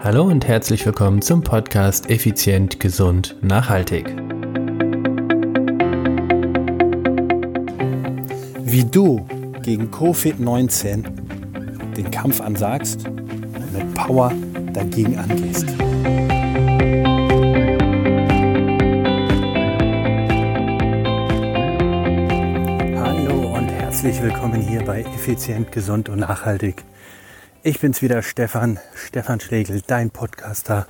Hallo 0.00 0.22
und 0.22 0.46
herzlich 0.46 0.86
willkommen 0.86 1.22
zum 1.22 1.42
Podcast 1.42 2.08
Effizient, 2.08 2.78
Gesund, 2.78 3.34
Nachhaltig. 3.42 4.06
Wie 8.60 8.84
du 8.84 9.26
gegen 9.64 9.90
Covid-19 9.90 11.02
den 11.96 12.10
Kampf 12.12 12.40
ansagst 12.40 13.08
und 13.08 13.72
mit 13.72 13.92
Power 13.94 14.32
dagegen 14.72 15.18
angehst. 15.18 15.66
Hallo 22.96 23.56
und 23.56 23.68
herzlich 23.68 24.22
willkommen 24.22 24.60
hier 24.60 24.84
bei 24.84 25.00
Effizient, 25.00 25.72
Gesund 25.72 26.08
und 26.08 26.20
Nachhaltig. 26.20 26.84
Ich 27.64 27.80
bin's 27.80 28.02
wieder, 28.02 28.22
Stefan, 28.22 28.78
Stefan 28.94 29.40
Schlegel, 29.40 29.82
dein 29.84 30.10
Podcaster, 30.10 30.86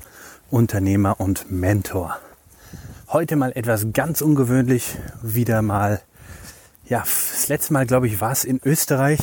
Unternehmer 0.51 1.19
und 1.19 1.51
Mentor. 1.51 2.19
Heute 3.09 3.37
mal 3.37 3.53
etwas 3.55 3.87
ganz 3.95 4.21
ungewöhnlich, 4.21 4.99
wieder 5.23 5.63
mal, 5.63 6.03
ja, 6.85 7.01
das 7.01 7.49
letzte 7.49 7.73
Mal, 7.73 7.87
glaube 7.87 8.07
ich, 8.07 8.21
war 8.21 8.33
es 8.33 8.45
in 8.45 8.61
Österreich 8.63 9.19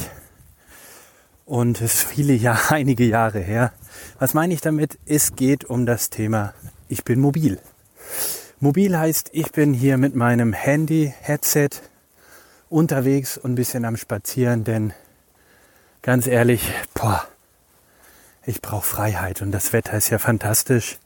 und 1.46 1.82
es 1.82 1.94
ist 1.94 2.04
viele 2.04 2.34
Jahre, 2.34 2.62
einige 2.74 3.05
Jahre 3.05 3.40
her. 3.42 3.74
Was 4.18 4.34
meine 4.34 4.55
ich 4.55 4.62
damit? 4.62 4.98
Es 5.05 5.36
geht 5.36 5.66
um 5.66 5.86
das 5.86 6.10
Thema, 6.10 6.55
ich 6.90 7.04
bin 7.04 7.20
mobil. 7.20 7.60
Mobil 8.60 8.98
heißt, 8.98 9.30
ich 9.34 9.52
bin 9.52 9.76
hier 9.76 10.00
mit 10.00 10.16
meinem 10.16 10.52
Handy, 10.52 11.14
Headset 11.22 11.70
unterwegs 12.70 13.38
und 13.38 13.52
ein 13.52 13.55
bisschen 13.55 13.86
am 13.86 13.98
Spazieren, 13.98 14.64
denn 14.64 14.94
ganz 16.02 16.26
ehrlich, 16.26 16.72
boah, 16.96 17.27
ich 18.45 18.62
brauche 18.62 18.85
Freiheit 18.85 19.41
und 19.41 19.52
das 19.52 19.73
Wetter 19.73 19.94
ist 19.94 20.09
ja 20.09 20.20
fantastisch. 20.20 20.98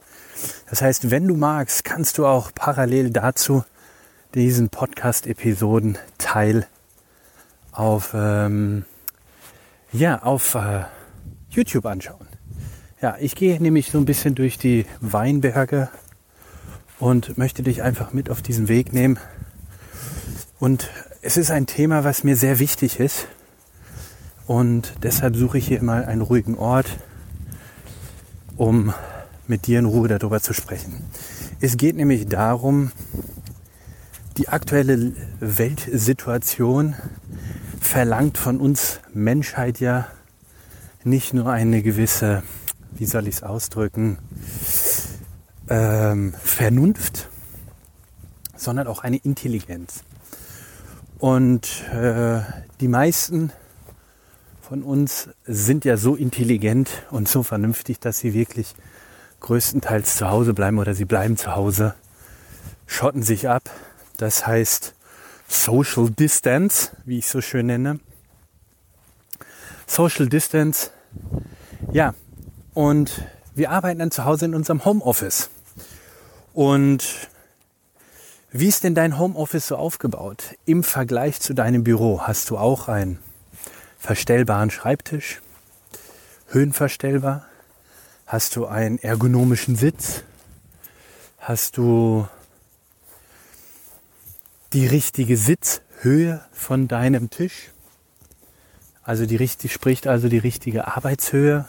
Das 0.68 0.82
heißt, 0.82 1.10
wenn 1.10 1.26
du 1.26 1.36
magst, 1.36 1.84
kannst 1.84 2.18
du 2.18 2.26
auch 2.26 2.52
parallel 2.54 3.10
dazu 3.10 3.64
diesen 4.34 4.68
Podcast-Episoden 4.68 5.98
Teil 6.18 6.66
auf, 7.72 8.12
ähm, 8.14 8.84
ja, 9.92 10.22
auf 10.22 10.54
äh, 10.54 10.84
YouTube 11.50 11.86
anschauen. 11.86 12.28
Ja, 13.00 13.16
ich 13.18 13.34
gehe 13.34 13.60
nämlich 13.60 13.90
so 13.90 13.98
ein 13.98 14.04
bisschen 14.04 14.34
durch 14.34 14.58
die 14.58 14.86
Weinberge 15.00 15.88
und 16.98 17.38
möchte 17.38 17.62
dich 17.62 17.82
einfach 17.82 18.12
mit 18.12 18.30
auf 18.30 18.42
diesen 18.42 18.68
Weg 18.68 18.92
nehmen. 18.92 19.18
Und 20.58 20.90
es 21.22 21.36
ist 21.36 21.50
ein 21.50 21.66
Thema, 21.66 22.04
was 22.04 22.24
mir 22.24 22.36
sehr 22.36 22.58
wichtig 22.58 23.00
ist. 23.00 23.26
Und 24.46 24.92
deshalb 25.02 25.36
suche 25.36 25.58
ich 25.58 25.66
hier 25.66 25.82
mal 25.82 26.04
einen 26.04 26.20
ruhigen 26.20 26.56
Ort, 26.58 26.98
um 28.60 28.92
mit 29.46 29.66
dir 29.66 29.78
in 29.78 29.86
Ruhe 29.86 30.06
darüber 30.06 30.42
zu 30.42 30.52
sprechen. 30.52 31.02
Es 31.62 31.78
geht 31.78 31.96
nämlich 31.96 32.26
darum, 32.26 32.92
die 34.36 34.48
aktuelle 34.48 35.14
Weltsituation 35.40 36.94
verlangt 37.80 38.36
von 38.36 38.60
uns 38.60 39.00
Menschheit 39.14 39.80
ja 39.80 40.08
nicht 41.04 41.32
nur 41.32 41.50
eine 41.50 41.80
gewisse, 41.82 42.42
wie 42.92 43.06
soll 43.06 43.28
ich 43.28 43.36
es 43.36 43.42
ausdrücken, 43.42 44.18
ähm, 45.70 46.34
Vernunft, 46.44 47.30
sondern 48.56 48.88
auch 48.88 49.02
eine 49.02 49.16
Intelligenz. 49.16 50.04
Und 51.18 51.88
äh, 51.94 52.40
die 52.78 52.88
meisten 52.88 53.52
von 54.70 54.84
uns 54.84 55.28
sind 55.46 55.84
ja 55.84 55.96
so 55.96 56.14
intelligent 56.14 56.88
und 57.10 57.28
so 57.28 57.42
vernünftig, 57.42 57.98
dass 57.98 58.20
sie 58.20 58.34
wirklich 58.34 58.76
größtenteils 59.40 60.14
zu 60.14 60.30
Hause 60.30 60.54
bleiben 60.54 60.78
oder 60.78 60.94
sie 60.94 61.06
bleiben 61.06 61.36
zu 61.36 61.56
Hause, 61.56 61.96
schotten 62.86 63.24
sich 63.24 63.48
ab. 63.48 63.68
Das 64.16 64.46
heißt 64.46 64.94
Social 65.48 66.08
Distance, 66.10 66.92
wie 67.04 67.18
ich 67.18 67.26
so 67.26 67.40
schön 67.40 67.66
nenne. 67.66 67.98
Social 69.88 70.28
Distance, 70.28 70.90
ja, 71.90 72.14
und 72.72 73.24
wir 73.56 73.72
arbeiten 73.72 73.98
dann 73.98 74.12
zu 74.12 74.24
Hause 74.24 74.44
in 74.44 74.54
unserem 74.54 74.84
Homeoffice. 74.84 75.50
Und 76.54 77.28
wie 78.52 78.68
ist 78.68 78.84
denn 78.84 78.94
dein 78.94 79.18
Homeoffice 79.18 79.66
so 79.66 79.74
aufgebaut? 79.74 80.54
Im 80.64 80.84
Vergleich 80.84 81.40
zu 81.40 81.54
deinem 81.54 81.82
Büro 81.82 82.20
hast 82.20 82.50
du 82.50 82.56
auch 82.56 82.86
ein 82.86 83.18
verstellbaren 84.00 84.70
Schreibtisch, 84.70 85.42
höhenverstellbar? 86.48 87.44
Hast 88.26 88.56
du 88.56 88.66
einen 88.66 88.98
ergonomischen 88.98 89.76
Sitz? 89.76 90.24
Hast 91.38 91.76
du 91.76 92.26
die 94.72 94.86
richtige 94.86 95.36
Sitzhöhe 95.36 96.40
von 96.50 96.88
deinem 96.88 97.28
Tisch? 97.28 97.70
Also 99.02 99.26
die 99.26 99.36
richtig 99.36 99.72
spricht 99.72 100.06
also 100.06 100.28
die 100.28 100.38
richtige 100.38 100.86
Arbeitshöhe. 100.86 101.66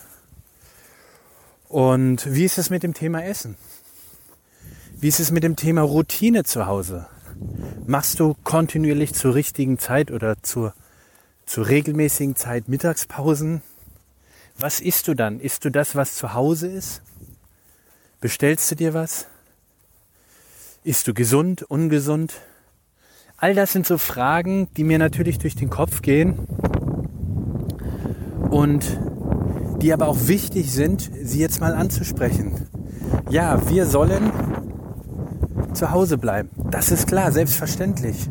Und 1.68 2.34
wie 2.34 2.46
ist 2.46 2.58
es 2.58 2.70
mit 2.70 2.84
dem 2.84 2.94
Thema 2.94 3.24
Essen? 3.24 3.56
Wie 4.94 5.09
ist 5.09 5.20
es 5.20 5.31
mit 5.31 5.44
dem 5.44 5.58
Thema 5.58 5.81
Routine 5.81 6.44
zu 6.46 6.66
Hause? 6.66 7.08
Machst 7.86 8.20
du 8.22 8.36
kontinuierlich 8.44 9.14
zur 9.14 9.36
richtigen 9.36 9.80
Zeit 9.80 10.12
oder 10.12 10.41
zur 10.44 10.74
zur 11.51 11.67
regelmäßigen 11.67 12.38
Zeit 12.38 12.69
Mittagspausen. 12.69 13.62
Was 14.57 14.79
isst 14.79 15.09
du 15.09 15.16
dann? 15.16 15.41
Isst 15.41 15.66
du 15.66 15.69
das, 15.69 15.97
was 15.97 16.16
zu 16.16 16.34
Hause 16.34 16.67
ist? 16.67 17.01
Bestellst 18.22 18.72
du 18.72 18.75
dir 18.75 18.94
was? 18.94 19.28
Isst 20.85 21.09
du 21.09 21.13
gesund, 21.13 21.63
ungesund? 21.63 22.35
All 23.35 23.53
das 23.53 23.73
sind 23.73 23.85
so 23.85 23.97
Fragen, 23.97 24.69
die 24.78 24.85
mir 24.85 24.97
natürlich 24.97 25.40
durch 25.40 25.56
den 25.56 25.69
Kopf 25.69 26.01
gehen 26.01 26.40
und 28.50 28.97
die 29.81 29.91
aber 29.91 30.07
auch 30.07 30.28
wichtig 30.28 30.72
sind, 30.72 31.11
sie 31.22 31.40
jetzt 31.40 31.59
mal 31.59 31.73
anzusprechen. 31.73 32.69
Ja, 33.29 33.69
wir 33.69 33.88
sollen 33.88 34.31
zu 35.73 35.91
Hause 35.91 36.17
bleiben. 36.17 36.50
Das 36.69 36.91
ist 36.91 37.07
klar, 37.07 37.34
selbstverständlich. 37.34 38.29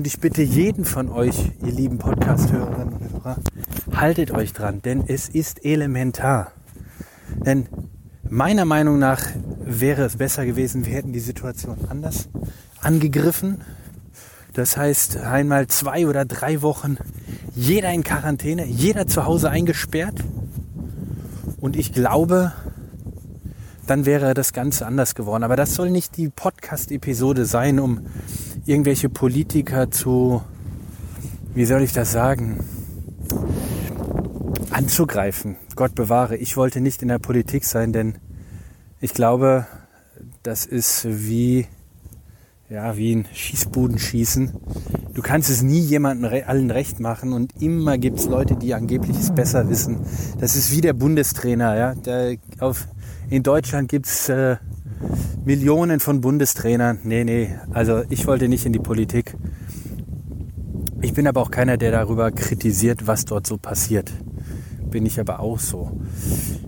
Und 0.00 0.06
ich 0.06 0.18
bitte 0.18 0.40
jeden 0.40 0.86
von 0.86 1.10
euch, 1.10 1.52
ihr 1.62 1.72
lieben 1.72 1.98
Podcast-Hörerinnen 1.98 2.94
und 2.94 3.12
Hörer, 3.12 3.36
haltet 3.94 4.30
euch 4.30 4.54
dran, 4.54 4.80
denn 4.80 5.04
es 5.06 5.28
ist 5.28 5.62
elementar. 5.62 6.52
Denn 7.44 7.68
meiner 8.26 8.64
Meinung 8.64 8.98
nach 8.98 9.20
wäre 9.62 10.04
es 10.04 10.16
besser 10.16 10.46
gewesen, 10.46 10.86
wir 10.86 10.94
hätten 10.94 11.12
die 11.12 11.20
Situation 11.20 11.76
anders 11.90 12.30
angegriffen. 12.80 13.60
Das 14.54 14.78
heißt, 14.78 15.18
einmal 15.18 15.66
zwei 15.66 16.06
oder 16.06 16.24
drei 16.24 16.62
Wochen 16.62 16.96
jeder 17.54 17.92
in 17.92 18.02
Quarantäne, 18.02 18.64
jeder 18.64 19.06
zu 19.06 19.26
Hause 19.26 19.50
eingesperrt. 19.50 20.24
Und 21.60 21.76
ich 21.76 21.92
glaube, 21.92 22.54
dann 23.86 24.06
wäre 24.06 24.32
das 24.32 24.54
Ganze 24.54 24.86
anders 24.86 25.14
geworden. 25.14 25.42
Aber 25.42 25.56
das 25.56 25.74
soll 25.74 25.90
nicht 25.90 26.16
die 26.16 26.30
Podcast-Episode 26.30 27.44
sein, 27.44 27.78
um 27.78 28.06
irgendwelche 28.70 29.08
Politiker 29.08 29.90
zu, 29.90 30.42
wie 31.54 31.64
soll 31.64 31.82
ich 31.82 31.92
das 31.92 32.12
sagen, 32.12 32.64
anzugreifen. 34.70 35.56
Gott 35.74 35.96
bewahre. 35.96 36.36
Ich 36.36 36.56
wollte 36.56 36.80
nicht 36.80 37.02
in 37.02 37.08
der 37.08 37.18
Politik 37.18 37.64
sein, 37.64 37.92
denn 37.92 38.18
ich 39.00 39.12
glaube, 39.12 39.66
das 40.44 40.66
ist 40.66 41.04
wie, 41.08 41.66
ja, 42.68 42.96
wie 42.96 43.16
ein 43.16 43.26
Schießbudenschießen. 43.32 44.52
Du 45.14 45.20
kannst 45.20 45.50
es 45.50 45.62
nie 45.62 45.80
jemandem 45.80 46.30
allen 46.46 46.70
recht 46.70 47.00
machen 47.00 47.32
und 47.32 47.60
immer 47.60 47.98
gibt 47.98 48.20
es 48.20 48.26
Leute, 48.26 48.54
die 48.54 48.72
angeblich 48.74 49.18
es 49.18 49.34
besser 49.34 49.68
wissen. 49.68 50.06
Das 50.38 50.54
ist 50.54 50.70
wie 50.70 50.80
der 50.80 50.92
Bundestrainer, 50.92 51.76
ja. 51.76 51.94
Der 51.96 52.36
auf, 52.60 52.86
in 53.30 53.42
Deutschland 53.42 53.88
gibt's 53.88 54.28
äh, 54.28 54.58
Millionen 55.44 56.00
von 56.00 56.20
Bundestrainern. 56.20 56.98
Nee, 57.04 57.24
nee, 57.24 57.56
also 57.72 58.02
ich 58.10 58.26
wollte 58.26 58.48
nicht 58.48 58.66
in 58.66 58.72
die 58.72 58.78
Politik. 58.78 59.34
Ich 61.02 61.14
bin 61.14 61.26
aber 61.26 61.40
auch 61.40 61.50
keiner, 61.50 61.78
der 61.78 61.92
darüber 61.92 62.30
kritisiert, 62.30 63.06
was 63.06 63.24
dort 63.24 63.46
so 63.46 63.56
passiert. 63.56 64.12
Bin 64.90 65.06
ich 65.06 65.18
aber 65.18 65.40
auch 65.40 65.58
so. 65.58 65.92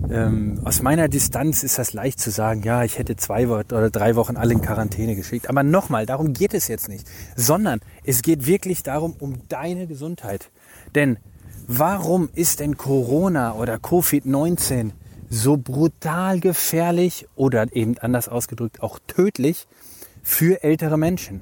Ähm, 0.09 0.59
aus 0.63 0.81
meiner 0.81 1.07
Distanz 1.07 1.61
ist 1.63 1.77
das 1.77 1.93
leicht 1.93 2.19
zu 2.19 2.31
sagen, 2.31 2.63
ja, 2.63 2.83
ich 2.83 2.97
hätte 2.97 3.15
zwei 3.15 3.47
oder 3.47 3.89
drei 3.89 4.15
Wochen 4.15 4.37
alle 4.37 4.53
in 4.53 4.61
Quarantäne 4.61 5.15
geschickt. 5.15 5.49
Aber 5.49 5.61
nochmal, 5.61 6.05
darum 6.05 6.33
geht 6.33 6.53
es 6.53 6.67
jetzt 6.67 6.89
nicht. 6.89 7.07
Sondern 7.35 7.79
es 8.03 8.21
geht 8.21 8.47
wirklich 8.47 8.81
darum, 8.81 9.13
um 9.19 9.47
deine 9.49 9.85
Gesundheit. 9.85 10.49
Denn 10.95 11.17
warum 11.67 12.29
ist 12.33 12.59
denn 12.59 12.77
Corona 12.77 13.53
oder 13.53 13.75
Covid-19 13.75 14.91
so 15.33 15.57
brutal 15.57 16.39
gefährlich 16.39 17.27
oder 17.35 17.75
eben 17.75 17.97
anders 17.97 18.29
ausgedrückt 18.29 18.83
auch 18.83 18.99
tödlich 19.07 19.67
für 20.21 20.63
ältere 20.63 20.97
Menschen. 20.97 21.41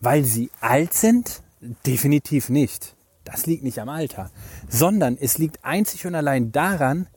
Weil 0.00 0.24
sie 0.24 0.50
alt 0.60 0.94
sind? 0.94 1.42
Definitiv 1.84 2.48
nicht. 2.48 2.94
Das 3.24 3.46
liegt 3.46 3.64
nicht 3.64 3.80
am 3.80 3.88
Alter, 3.88 4.30
sondern 4.68 5.18
es 5.20 5.38
liegt 5.38 5.64
einzig 5.64 6.06
und 6.06 6.14
allein 6.14 6.52
daran, 6.52 7.08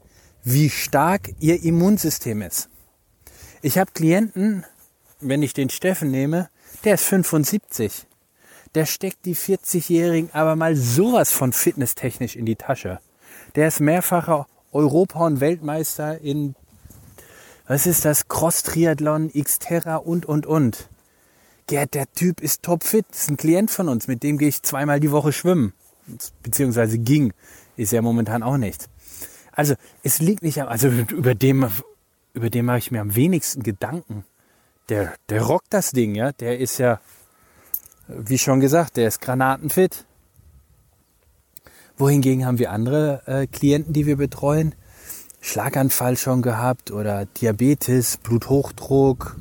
wie 0.43 0.71
stark 0.71 1.29
ihr 1.39 1.61
Immunsystem 1.63 2.41
ist. 2.41 2.69
Ich 3.61 3.77
habe 3.77 3.91
Klienten, 3.91 4.65
wenn 5.19 5.43
ich 5.43 5.53
den 5.53 5.69
Steffen 5.69 6.09
nehme, 6.09 6.49
der 6.85 6.95
ist 6.95 7.03
75. 7.03 8.07
Der 8.73 8.87
steckt 8.87 9.25
die 9.25 9.35
40-Jährigen 9.35 10.31
aber 10.33 10.55
mal 10.55 10.75
sowas 10.75 11.31
von 11.31 11.53
fitnesstechnisch 11.53 12.35
in 12.35 12.47
die 12.47 12.55
Tasche. 12.55 12.99
Der 13.55 13.67
ist 13.67 13.79
mehrfacher 13.79 14.47
Europa- 14.71 15.25
und 15.25 15.39
Weltmeister 15.39 16.19
in, 16.19 16.55
was 17.67 17.85
ist 17.85 18.05
das, 18.05 18.27
Cross-Triathlon, 18.27 19.31
Xterra 19.31 19.97
und, 19.97 20.25
und, 20.25 20.45
und. 20.45 20.89
Gerd, 21.69 21.93
der 21.93 22.11
Typ 22.13 22.41
ist 22.41 22.63
topfit. 22.63 23.05
Ist 23.11 23.29
ein 23.29 23.37
Klient 23.37 23.69
von 23.69 23.89
uns. 23.89 24.07
Mit 24.07 24.23
dem 24.23 24.39
gehe 24.39 24.47
ich 24.47 24.63
zweimal 24.63 24.99
die 24.99 25.11
Woche 25.11 25.31
schwimmen. 25.31 25.73
Beziehungsweise 26.41 26.97
ging. 26.97 27.31
Ist 27.77 27.91
ja 27.91 28.01
momentan 28.01 28.41
auch 28.41 28.57
nicht. 28.57 28.89
Also, 29.51 29.75
es 30.01 30.19
liegt 30.19 30.41
nicht 30.41 30.59
am, 30.59 30.67
also 30.67 30.87
über 30.87 31.35
dem, 31.35 31.69
über 32.33 32.49
dem 32.49 32.65
mache 32.65 32.79
ich 32.79 32.89
mir 32.89 33.01
am 33.01 33.15
wenigsten 33.15 33.61
Gedanken. 33.61 34.25
Der, 34.89 35.13
der 35.29 35.43
rockt 35.43 35.71
das 35.71 35.91
Ding, 35.91 36.15
ja. 36.15 36.31
Der 36.31 36.57
ist 36.57 36.79
ja, 36.79 36.99
wie 38.07 38.39
schon 38.39 38.59
gesagt, 38.61 38.97
der 38.97 39.07
ist 39.07 39.21
granatenfit. 39.21 40.05
Wohingegen 41.99 42.45
haben 42.45 42.59
wir 42.59 42.71
andere 42.71 43.21
äh, 43.25 43.45
Klienten, 43.45 43.91
die 43.91 44.05
wir 44.05 44.15
betreuen, 44.15 44.73
Schlaganfall 45.41 46.15
schon 46.15 46.41
gehabt 46.41 46.91
oder 46.91 47.25
Diabetes, 47.25 48.15
Bluthochdruck, 48.17 49.35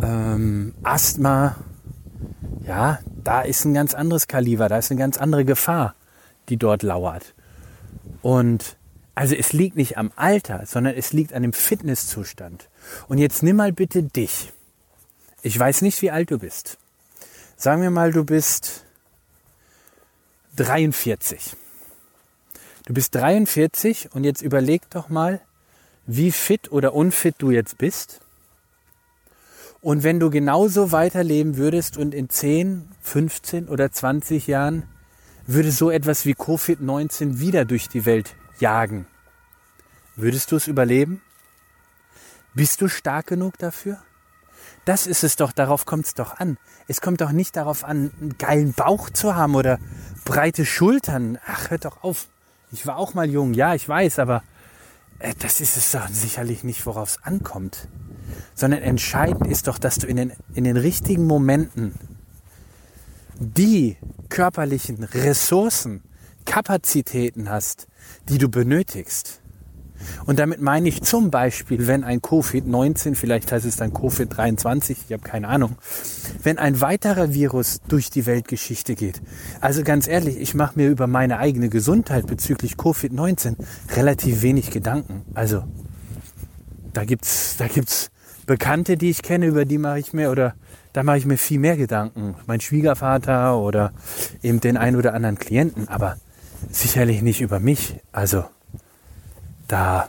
ähm, 0.00 0.74
Asthma, 0.84 1.56
ja, 2.64 3.00
da 3.24 3.42
ist 3.42 3.64
ein 3.64 3.74
ganz 3.74 3.94
anderes 3.94 4.28
Kaliber, 4.28 4.68
da 4.68 4.78
ist 4.78 4.92
eine 4.92 5.00
ganz 5.00 5.18
andere 5.18 5.44
Gefahr, 5.44 5.96
die 6.48 6.56
dort 6.56 6.84
lauert. 6.84 7.34
Und 8.22 8.76
also 9.16 9.34
es 9.34 9.52
liegt 9.52 9.76
nicht 9.76 9.98
am 9.98 10.12
Alter, 10.14 10.66
sondern 10.66 10.94
es 10.94 11.12
liegt 11.12 11.32
an 11.32 11.42
dem 11.42 11.52
Fitnesszustand. 11.52 12.68
Und 13.08 13.18
jetzt 13.18 13.42
nimm 13.42 13.56
mal 13.56 13.72
bitte 13.72 14.04
dich. 14.04 14.52
Ich 15.42 15.58
weiß 15.58 15.82
nicht, 15.82 16.00
wie 16.00 16.12
alt 16.12 16.30
du 16.30 16.38
bist. 16.38 16.78
Sagen 17.56 17.82
wir 17.82 17.90
mal, 17.90 18.12
du 18.12 18.24
bist 18.24 18.84
43. 20.60 21.56
Du 22.84 22.92
bist 22.92 23.14
43 23.14 24.10
und 24.12 24.24
jetzt 24.24 24.42
überleg 24.42 24.82
doch 24.90 25.08
mal, 25.08 25.40
wie 26.06 26.32
fit 26.32 26.70
oder 26.70 26.92
unfit 26.92 27.36
du 27.38 27.50
jetzt 27.50 27.78
bist 27.78 28.20
und 29.80 30.02
wenn 30.02 30.20
du 30.20 30.28
genauso 30.28 30.92
weiterleben 30.92 31.56
würdest 31.56 31.96
und 31.96 32.14
in 32.14 32.28
10, 32.28 32.88
15 33.00 33.68
oder 33.68 33.90
20 33.90 34.46
Jahren 34.48 34.82
würde 35.46 35.72
so 35.72 35.90
etwas 35.90 36.26
wie 36.26 36.34
Covid-19 36.34 37.38
wieder 37.38 37.64
durch 37.64 37.88
die 37.88 38.04
Welt 38.04 38.34
jagen, 38.58 39.06
würdest 40.14 40.52
du 40.52 40.56
es 40.56 40.66
überleben? 40.66 41.22
Bist 42.52 42.82
du 42.82 42.88
stark 42.88 43.28
genug 43.28 43.56
dafür? 43.56 44.02
Das 44.84 45.06
ist 45.06 45.24
es 45.24 45.36
doch, 45.36 45.52
darauf 45.52 45.86
kommt 45.86 46.06
es 46.06 46.14
doch 46.14 46.38
an. 46.38 46.58
Es 46.88 47.00
kommt 47.00 47.20
doch 47.20 47.32
nicht 47.32 47.56
darauf 47.56 47.84
an, 47.84 48.10
einen 48.20 48.38
geilen 48.38 48.72
Bauch 48.72 49.10
zu 49.10 49.34
haben 49.36 49.54
oder 49.54 49.78
breite 50.24 50.64
Schultern. 50.64 51.38
Ach, 51.46 51.70
hört 51.70 51.84
doch 51.84 52.02
auf. 52.02 52.28
Ich 52.72 52.86
war 52.86 52.96
auch 52.96 53.14
mal 53.14 53.28
jung, 53.28 53.54
ja, 53.54 53.74
ich 53.74 53.88
weiß, 53.88 54.20
aber 54.20 54.42
äh, 55.18 55.34
das 55.38 55.60
ist 55.60 55.76
es 55.76 55.90
doch 55.90 56.08
sicherlich 56.08 56.62
nicht, 56.62 56.86
worauf 56.86 57.10
es 57.10 57.22
ankommt 57.24 57.88
sondern 58.54 58.82
entscheidend 58.82 59.46
ist 59.46 59.66
doch, 59.66 59.78
dass 59.78 59.96
du 59.96 60.06
in 60.06 60.16
den, 60.16 60.32
in 60.54 60.64
den 60.64 60.76
richtigen 60.76 61.26
Momenten 61.26 61.94
die 63.38 63.96
körperlichen 64.28 65.02
Ressourcen, 65.02 66.02
Kapazitäten 66.44 67.48
hast, 67.48 67.86
die 68.28 68.38
du 68.38 68.48
benötigst. 68.48 69.40
Und 70.26 70.38
damit 70.38 70.60
meine 70.60 70.88
ich 70.88 71.02
zum 71.02 71.30
Beispiel, 71.30 71.86
wenn 71.86 72.04
ein 72.04 72.20
Covid-19, 72.20 73.14
vielleicht 73.14 73.52
heißt 73.52 73.66
es 73.66 73.76
dann 73.76 73.92
Covid-23, 73.92 74.96
ich 75.06 75.12
habe 75.12 75.22
keine 75.22 75.48
Ahnung, 75.48 75.76
wenn 76.42 76.58
ein 76.58 76.80
weiterer 76.80 77.32
Virus 77.32 77.80
durch 77.88 78.10
die 78.10 78.26
Weltgeschichte 78.26 78.94
geht. 78.94 79.20
Also 79.60 79.82
ganz 79.82 80.08
ehrlich, 80.08 80.38
ich 80.38 80.54
mache 80.54 80.78
mir 80.78 80.88
über 80.88 81.06
meine 81.06 81.38
eigene 81.38 81.68
Gesundheit 81.68 82.26
bezüglich 82.26 82.74
Covid-19 82.74 83.56
relativ 83.96 84.42
wenig 84.42 84.70
Gedanken. 84.70 85.22
Also 85.34 85.64
da 86.92 87.04
gibt's, 87.04 87.56
da 87.58 87.68
gibt's 87.68 88.10
Bekannte, 88.46 88.96
die 88.96 89.10
ich 89.10 89.22
kenne, 89.22 89.46
über 89.46 89.64
die 89.64 89.78
mache 89.78 90.00
ich 90.00 90.12
mir 90.12 90.30
oder 90.30 90.54
da 90.92 91.04
mache 91.04 91.18
ich 91.18 91.24
mir 91.24 91.38
viel 91.38 91.60
mehr 91.60 91.76
Gedanken. 91.76 92.34
Mein 92.46 92.60
Schwiegervater 92.60 93.56
oder 93.56 93.92
eben 94.42 94.60
den 94.60 94.76
einen 94.76 94.96
oder 94.96 95.14
anderen 95.14 95.38
Klienten, 95.38 95.86
aber 95.86 96.16
sicherlich 96.70 97.22
nicht 97.22 97.40
über 97.40 97.60
mich. 97.60 98.00
Also 98.10 98.44
da, 99.70 100.08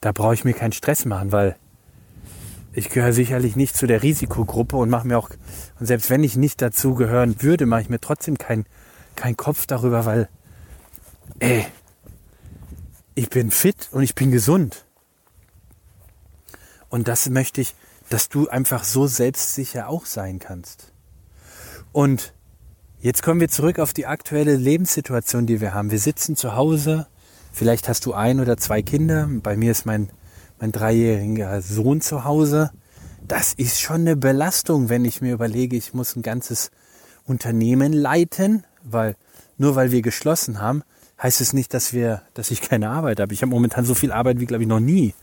da 0.00 0.12
brauche 0.12 0.34
ich 0.34 0.44
mir 0.44 0.54
keinen 0.54 0.72
Stress 0.72 1.04
machen, 1.04 1.32
weil 1.32 1.56
ich 2.72 2.90
gehöre 2.90 3.12
sicherlich 3.12 3.54
nicht 3.54 3.76
zu 3.76 3.86
der 3.86 4.02
Risikogruppe 4.02 4.76
und 4.76 4.90
mache 4.90 5.06
mir 5.06 5.18
auch, 5.18 5.30
und 5.78 5.86
selbst 5.86 6.10
wenn 6.10 6.24
ich 6.24 6.36
nicht 6.36 6.60
dazu 6.60 6.94
gehören 6.94 7.40
würde, 7.40 7.66
mache 7.66 7.82
ich 7.82 7.88
mir 7.88 8.00
trotzdem 8.00 8.36
keinen 8.36 8.66
kein 9.14 9.36
Kopf 9.36 9.66
darüber, 9.66 10.04
weil, 10.06 10.28
ey, 11.38 11.64
ich 13.14 13.30
bin 13.30 13.52
fit 13.52 13.88
und 13.92 14.02
ich 14.02 14.16
bin 14.16 14.32
gesund. 14.32 14.86
Und 16.88 17.06
das 17.06 17.28
möchte 17.28 17.60
ich, 17.60 17.76
dass 18.08 18.28
du 18.28 18.48
einfach 18.48 18.82
so 18.82 19.06
selbstsicher 19.06 19.88
auch 19.88 20.04
sein 20.04 20.40
kannst. 20.40 20.92
Und 21.92 22.34
jetzt 22.98 23.22
kommen 23.22 23.38
wir 23.38 23.48
zurück 23.48 23.78
auf 23.78 23.92
die 23.92 24.06
aktuelle 24.06 24.56
Lebenssituation, 24.56 25.46
die 25.46 25.60
wir 25.60 25.74
haben. 25.74 25.92
Wir 25.92 26.00
sitzen 26.00 26.34
zu 26.34 26.56
Hause, 26.56 27.06
vielleicht 27.54 27.88
hast 27.88 28.04
du 28.04 28.12
ein 28.12 28.40
oder 28.40 28.56
zwei 28.56 28.82
Kinder. 28.82 29.28
Bei 29.42 29.56
mir 29.56 29.70
ist 29.70 29.86
mein, 29.86 30.10
mein 30.60 30.72
dreijähriger 30.72 31.62
Sohn 31.62 32.00
zu 32.00 32.24
Hause. 32.24 32.70
Das 33.26 33.54
ist 33.54 33.80
schon 33.80 34.02
eine 34.02 34.16
Belastung, 34.16 34.88
wenn 34.90 35.04
ich 35.04 35.22
mir 35.22 35.32
überlege, 35.32 35.76
ich 35.76 35.94
muss 35.94 36.16
ein 36.16 36.22
ganzes 36.22 36.70
Unternehmen 37.24 37.92
leiten, 37.92 38.64
weil 38.82 39.16
nur 39.56 39.76
weil 39.76 39.92
wir 39.92 40.02
geschlossen 40.02 40.60
haben, 40.60 40.82
heißt 41.22 41.40
es 41.40 41.52
nicht, 41.52 41.72
dass 41.72 41.92
wir, 41.92 42.22
dass 42.34 42.50
ich 42.50 42.60
keine 42.60 42.90
Arbeit 42.90 43.20
habe. 43.20 43.32
Ich 43.32 43.40
habe 43.40 43.50
momentan 43.50 43.84
so 43.84 43.94
viel 43.94 44.12
Arbeit 44.12 44.40
wie 44.40 44.46
glaube 44.46 44.64
ich 44.64 44.68
noch 44.68 44.80
nie. 44.80 45.14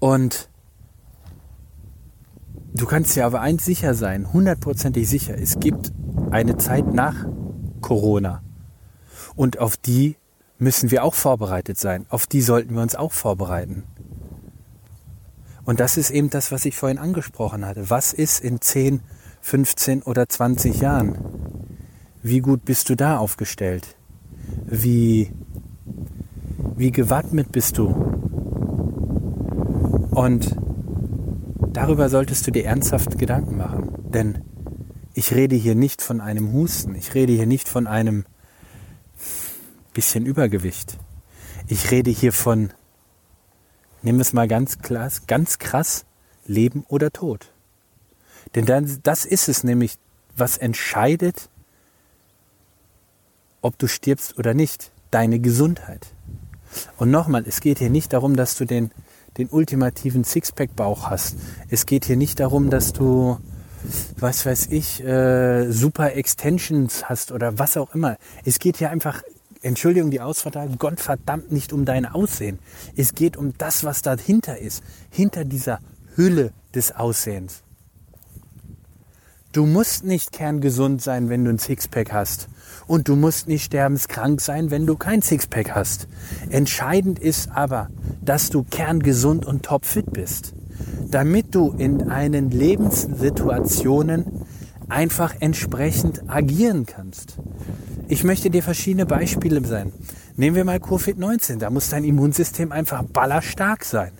Und 0.00 0.48
du 2.74 2.86
kannst 2.86 3.14
dir 3.14 3.26
aber 3.26 3.42
eins 3.42 3.64
sicher 3.64 3.94
sein, 3.94 4.32
hundertprozentig 4.32 5.08
sicher, 5.08 5.38
es 5.38 5.60
gibt 5.60 5.92
eine 6.30 6.56
Zeit 6.56 6.92
nach 6.92 7.26
Corona. 7.80 8.42
Und 9.36 9.58
auf 9.58 9.76
die 9.76 10.16
müssen 10.62 10.92
wir 10.92 11.02
auch 11.02 11.14
vorbereitet 11.14 11.76
sein. 11.76 12.06
Auf 12.08 12.26
die 12.26 12.40
sollten 12.40 12.74
wir 12.74 12.82
uns 12.82 12.94
auch 12.94 13.12
vorbereiten. 13.12 13.82
Und 15.64 15.80
das 15.80 15.96
ist 15.96 16.10
eben 16.10 16.30
das, 16.30 16.52
was 16.52 16.64
ich 16.64 16.76
vorhin 16.76 16.98
angesprochen 16.98 17.66
hatte. 17.66 17.90
Was 17.90 18.12
ist 18.12 18.40
in 18.40 18.60
10, 18.60 19.00
15 19.40 20.02
oder 20.02 20.28
20 20.28 20.80
Jahren? 20.80 21.18
Wie 22.22 22.40
gut 22.40 22.64
bist 22.64 22.88
du 22.88 22.94
da 22.94 23.18
aufgestellt? 23.18 23.96
Wie, 24.64 25.32
wie 26.76 26.92
gewappnet 26.92 27.50
bist 27.50 27.78
du? 27.78 27.88
Und 30.10 30.56
darüber 31.72 32.08
solltest 32.08 32.46
du 32.46 32.52
dir 32.52 32.66
ernsthaft 32.66 33.18
Gedanken 33.18 33.56
machen. 33.56 33.90
Denn 34.10 34.44
ich 35.14 35.34
rede 35.34 35.56
hier 35.56 35.74
nicht 35.74 36.02
von 36.02 36.20
einem 36.20 36.52
Husten. 36.52 36.94
Ich 36.94 37.14
rede 37.14 37.32
hier 37.32 37.46
nicht 37.46 37.68
von 37.68 37.86
einem 37.88 38.24
bisschen 39.92 40.26
Übergewicht. 40.26 40.96
Ich 41.68 41.90
rede 41.90 42.10
hier 42.10 42.32
von, 42.32 42.72
nehmen 44.02 44.18
wir 44.18 44.22
es 44.22 44.32
mal 44.32 44.48
ganz 44.48 44.78
krass, 44.78 45.26
ganz 45.26 45.58
krass, 45.58 46.04
Leben 46.46 46.84
oder 46.88 47.10
Tod. 47.10 47.52
Denn 48.54 48.66
dann, 48.66 48.98
das 49.02 49.24
ist 49.24 49.48
es 49.48 49.64
nämlich, 49.64 49.98
was 50.36 50.58
entscheidet, 50.58 51.48
ob 53.60 53.78
du 53.78 53.86
stirbst 53.86 54.38
oder 54.38 54.54
nicht. 54.54 54.90
Deine 55.10 55.38
Gesundheit. 55.38 56.08
Und 56.96 57.10
nochmal, 57.10 57.44
es 57.46 57.60
geht 57.60 57.78
hier 57.78 57.90
nicht 57.90 58.12
darum, 58.12 58.34
dass 58.34 58.56
du 58.56 58.64
den 58.64 58.90
den 59.38 59.48
ultimativen 59.48 60.24
Sixpack-Bauch 60.24 61.10
hast. 61.10 61.36
Es 61.68 61.86
geht 61.86 62.04
hier 62.04 62.16
nicht 62.16 62.40
darum, 62.40 62.70
dass 62.70 62.92
du, 62.92 63.38
was 64.18 64.44
weiß 64.44 64.68
ich, 64.70 65.02
äh, 65.02 65.70
super 65.70 66.14
Extensions 66.14 67.08
hast 67.08 67.32
oder 67.32 67.58
was 67.58 67.76
auch 67.76 67.94
immer. 67.94 68.16
Es 68.44 68.58
geht 68.58 68.76
hier 68.76 68.90
einfach, 68.90 69.22
Entschuldigung 69.62 70.10
die 70.10 70.20
Ausfahrt, 70.20 70.56
Gott 70.78 71.00
verdammt 71.00 71.52
nicht 71.52 71.72
um 71.72 71.84
dein 71.84 72.04
Aussehen. 72.04 72.58
Es 72.96 73.14
geht 73.14 73.36
um 73.36 73.56
das, 73.56 73.84
was 73.84 74.02
dahinter 74.02 74.58
ist. 74.58 74.82
Hinter 75.10 75.44
dieser 75.44 75.78
Hülle 76.16 76.52
des 76.74 76.92
Aussehens. 76.92 77.62
Du 79.52 79.66
musst 79.66 80.04
nicht 80.04 80.32
kerngesund 80.32 81.02
sein, 81.02 81.28
wenn 81.28 81.44
du 81.44 81.50
ein 81.50 81.58
Sixpack 81.58 82.12
hast. 82.12 82.48
Und 82.86 83.08
du 83.08 83.16
musst 83.16 83.48
nicht 83.48 83.64
sterbenskrank 83.64 84.40
sein, 84.40 84.70
wenn 84.70 84.86
du 84.86 84.96
kein 84.96 85.20
Sixpack 85.20 85.74
hast. 85.74 86.08
Entscheidend 86.48 87.18
ist 87.18 87.50
aber, 87.50 87.88
dass 88.22 88.48
du 88.48 88.64
kerngesund 88.64 89.44
und 89.44 89.62
topfit 89.62 90.10
bist. 90.12 90.54
Damit 91.10 91.54
du 91.54 91.72
in 91.72 92.10
einen 92.10 92.50
Lebenssituationen 92.50 94.46
einfach 94.88 95.34
entsprechend 95.40 96.28
agieren 96.28 96.86
kannst. 96.86 97.36
Ich 98.12 98.24
möchte 98.24 98.50
dir 98.50 98.62
verschiedene 98.62 99.06
Beispiele 99.06 99.64
sein, 99.64 99.90
Nehmen 100.36 100.54
wir 100.54 100.66
mal 100.66 100.76
Covid-19, 100.76 101.56
da 101.56 101.70
muss 101.70 101.88
dein 101.88 102.04
Immunsystem 102.04 102.70
einfach 102.70 103.02
ballerstark 103.04 103.86
sein. 103.86 104.12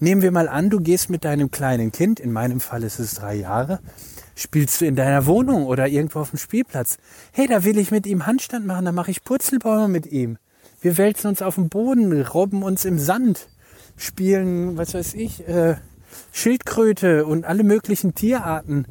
Nehmen 0.00 0.20
wir 0.20 0.32
mal 0.32 0.48
an, 0.48 0.68
du 0.68 0.80
gehst 0.80 1.10
mit 1.10 1.24
deinem 1.24 1.52
kleinen 1.52 1.92
Kind, 1.92 2.18
in 2.18 2.32
meinem 2.32 2.58
Fall 2.58 2.82
ist 2.82 2.98
es 2.98 3.14
drei 3.14 3.36
Jahre, 3.36 3.78
spielst 4.34 4.80
du 4.80 4.86
in 4.86 4.96
deiner 4.96 5.26
Wohnung 5.26 5.66
oder 5.66 5.86
irgendwo 5.86 6.18
auf 6.18 6.30
dem 6.30 6.40
Spielplatz. 6.40 6.96
Hey, 7.30 7.46
da 7.46 7.62
will 7.62 7.78
ich 7.78 7.92
mit 7.92 8.04
ihm 8.04 8.26
Handstand 8.26 8.66
machen, 8.66 8.84
da 8.84 8.90
mache 8.90 9.12
ich 9.12 9.22
Purzelbäume 9.22 9.86
mit 9.86 10.06
ihm. 10.10 10.36
Wir 10.80 10.98
wälzen 10.98 11.28
uns 11.28 11.40
auf 11.40 11.54
dem 11.54 11.68
Boden, 11.68 12.20
robben 12.20 12.64
uns 12.64 12.84
im 12.84 12.98
Sand, 12.98 13.46
spielen, 13.96 14.76
was 14.76 14.92
weiß 14.92 15.14
ich, 15.14 15.46
äh, 15.46 15.76
Schildkröte 16.32 17.26
und 17.26 17.44
alle 17.44 17.62
möglichen 17.62 18.16
Tierarten. 18.16 18.86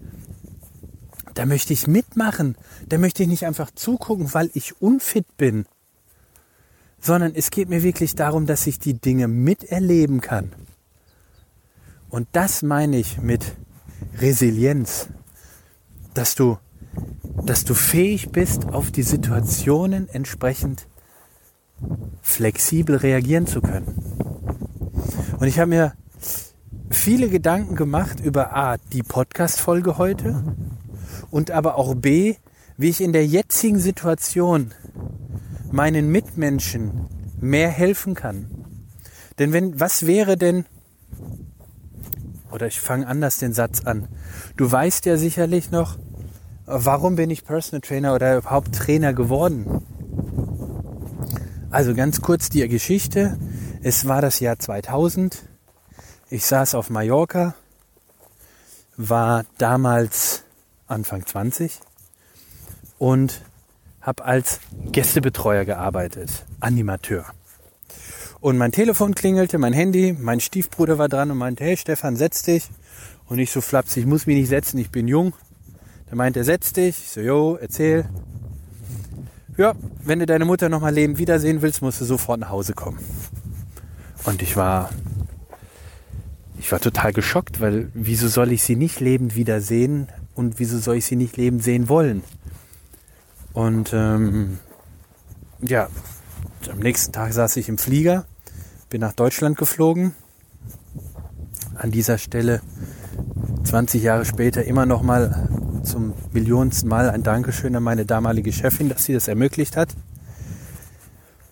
Da 1.34 1.46
möchte 1.46 1.74
ich 1.74 1.88
mitmachen. 1.88 2.56
Da 2.88 2.98
möchte 2.98 3.24
ich 3.24 3.30
nicht 3.30 3.46
einfach 3.46 3.72
zugucken, 3.72 4.34
weil 4.34 4.50
ich 4.54 4.82
unfit 4.82 5.38
bin. 5.38 5.66
Sondern 7.00 7.34
es 7.36 7.52
geht 7.52 7.70
mir 7.70 7.84
wirklich 7.84 8.16
darum, 8.16 8.46
dass 8.46 8.68
ich 8.68 8.80
die 8.80 8.94
Dinge 8.94 9.28
miterleben 9.28 10.22
kann. 10.22 10.52
Und 12.10 12.28
das 12.32 12.62
meine 12.62 12.98
ich 12.98 13.20
mit 13.20 13.56
Resilienz. 14.20 15.10
Dass 16.14 16.36
du, 16.36 16.58
dass 17.44 17.66
du 17.66 17.74
fähig 17.74 18.32
bist, 18.32 18.66
auf 18.68 18.92
die 18.92 19.04
Situationen 19.04 20.08
entsprechend 20.10 20.88
flexibel 22.22 22.96
reagieren 22.96 23.48
zu 23.48 23.62
können. 23.62 23.88
Und 25.40 25.48
ich 25.48 25.60
habe 25.60 25.70
mir 25.70 25.94
viele 26.90 27.30
Gedanken 27.30 27.76
gemacht 27.76 28.20
über 28.20 28.56
A, 28.56 28.78
die 28.78 29.04
Podcast-Folge 29.04 29.98
heute 29.98 30.56
und 31.34 31.50
aber 31.50 31.80
auch 31.80 31.96
B, 31.96 32.36
wie 32.78 32.90
ich 32.90 33.02
in 33.02 33.12
der 33.12 33.26
jetzigen 33.26 33.80
Situation 33.80 34.72
meinen 35.72 36.12
Mitmenschen 36.12 37.08
mehr 37.42 37.70
helfen 37.70 38.14
kann. 38.14 38.52
Denn 39.40 39.52
wenn, 39.52 39.80
was 39.80 40.06
wäre 40.06 40.38
denn, 40.38 40.66
oder 42.52 42.68
ich 42.68 42.80
fange 42.80 43.08
anders 43.08 43.40
den 43.40 43.52
Satz 43.52 43.84
an. 43.84 44.10
Du 44.58 44.72
weißt 44.72 45.08
ja 45.08 45.18
sicherlich 45.18 45.72
noch, 45.72 45.98
warum 46.68 47.16
bin 47.16 47.32
ich 47.32 47.46
Personal 47.46 47.82
Trainer 47.82 48.14
oder 48.14 48.38
überhaupt 48.38 48.76
Trainer 48.76 49.14
geworden? 49.14 49.82
Also 51.72 51.96
ganz 51.96 52.22
kurz 52.22 52.50
die 52.50 52.68
Geschichte. 52.68 53.40
Es 53.82 54.08
war 54.08 54.22
das 54.22 54.40
Jahr 54.40 54.60
2000. 54.60 55.50
Ich 56.30 56.46
saß 56.46 56.76
auf 56.76 56.92
Mallorca, 56.92 57.56
war 58.98 59.46
damals 59.58 60.43
Anfang 60.94 61.26
20 61.26 61.80
und 62.98 63.42
habe 64.02 64.26
als 64.26 64.60
Gästebetreuer 64.92 65.66
gearbeitet, 65.66 66.46
Animateur. 66.60 67.26
Und 68.40 68.58
mein 68.58 68.74
Telefon 68.74 69.16
klingelte, 69.16 69.58
mein 69.58 69.72
Handy, 69.72 70.16
mein 70.20 70.42
Stiefbruder 70.42 70.98
war 70.98 71.08
dran 71.08 71.32
und 71.32 71.38
meinte, 71.38 71.64
hey 71.64 71.78
Stefan, 71.78 72.18
setz 72.18 72.44
dich. 72.44 72.70
Und 73.28 73.40
ich 73.40 73.52
so 73.52 73.62
flapsig, 73.62 74.04
ich 74.04 74.10
muss 74.10 74.26
mich 74.26 74.36
nicht 74.36 74.50
setzen, 74.50 74.78
ich 74.78 74.92
bin 74.92 75.08
jung. 75.08 75.34
Da 76.10 76.16
meinte 76.18 76.40
er, 76.40 76.46
setz 76.46 76.74
dich. 76.74 76.98
Ich 76.98 77.10
so, 77.12 77.22
jo, 77.22 77.56
erzähl. 77.56 78.06
Ja, 79.56 79.74
wenn 80.04 80.20
du 80.20 80.26
deine 80.26 80.46
Mutter 80.46 80.68
nochmal 80.68 80.94
lebend 80.94 81.20
wiedersehen 81.20 81.62
willst, 81.62 81.82
musst 81.82 82.02
du 82.02 82.06
sofort 82.06 82.42
nach 82.42 82.50
Hause 82.50 82.74
kommen. 82.74 83.00
Und 84.26 84.42
ich 84.42 84.58
war, 84.58 84.90
ich 86.60 86.72
war 86.72 86.80
total 86.82 87.14
geschockt, 87.14 87.62
weil 87.62 87.90
wieso 87.94 88.28
soll 88.28 88.52
ich 88.52 88.64
sie 88.64 88.76
nicht 88.76 89.00
lebend 89.00 89.36
wiedersehen 89.36 90.10
und 90.36 90.60
wieso 90.60 90.80
soll 90.80 90.98
ich 90.98 91.06
sie 91.06 91.16
nicht 91.16 91.38
lebend 91.38 91.64
sehen 91.64 91.90
wollen? 91.90 92.24
Und 93.54 93.94
ähm, 93.94 94.60
ja, 95.62 95.90
am 96.72 96.80
nächsten 96.80 97.12
Tag 97.12 97.34
saß 97.34 97.58
ich 97.58 97.70
im 97.70 97.78
Flieger, 97.78 98.26
bin 98.90 99.02
nach 99.02 99.14
Deutschland 99.14 99.58
geflogen. 99.58 100.16
An 101.76 101.92
dieser 101.92 102.18
Stelle 102.18 102.62
20 103.64 104.04
Jahre 104.04 104.26
später 104.26 104.64
immer 104.64 104.86
noch 104.86 105.02
mal 105.02 105.50
zum 105.84 106.14
millionsten 106.32 106.88
Mal 106.88 107.10
ein 107.10 107.24
Dankeschön 107.24 107.76
an 107.76 107.84
meine 107.84 108.06
damalige 108.06 108.52
Chefin, 108.52 108.90
dass 108.90 109.06
sie 109.06 109.14
das 109.14 109.28
ermöglicht 109.28 109.78
hat. 109.78 109.90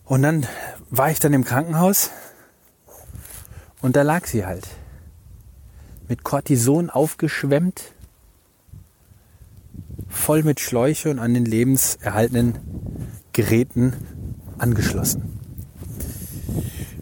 Und 0.06 0.24
dann 0.24 0.46
war 0.90 1.10
ich 1.10 1.20
dann 1.20 1.34
im 1.34 1.44
Krankenhaus 1.44 2.12
und 3.82 3.96
da 3.96 4.02
lag 4.02 4.26
sie 4.26 4.46
halt. 4.46 4.68
Mit 6.08 6.24
Cortison 6.24 6.90
aufgeschwemmt, 6.90 7.94
voll 10.08 10.44
mit 10.44 10.60
Schläuche 10.60 11.10
und 11.10 11.20
an 11.20 11.34
den 11.34 11.46
lebenserhaltenen 11.46 12.60
Geräten 13.34 13.94
angeschlossen. 14.58 15.40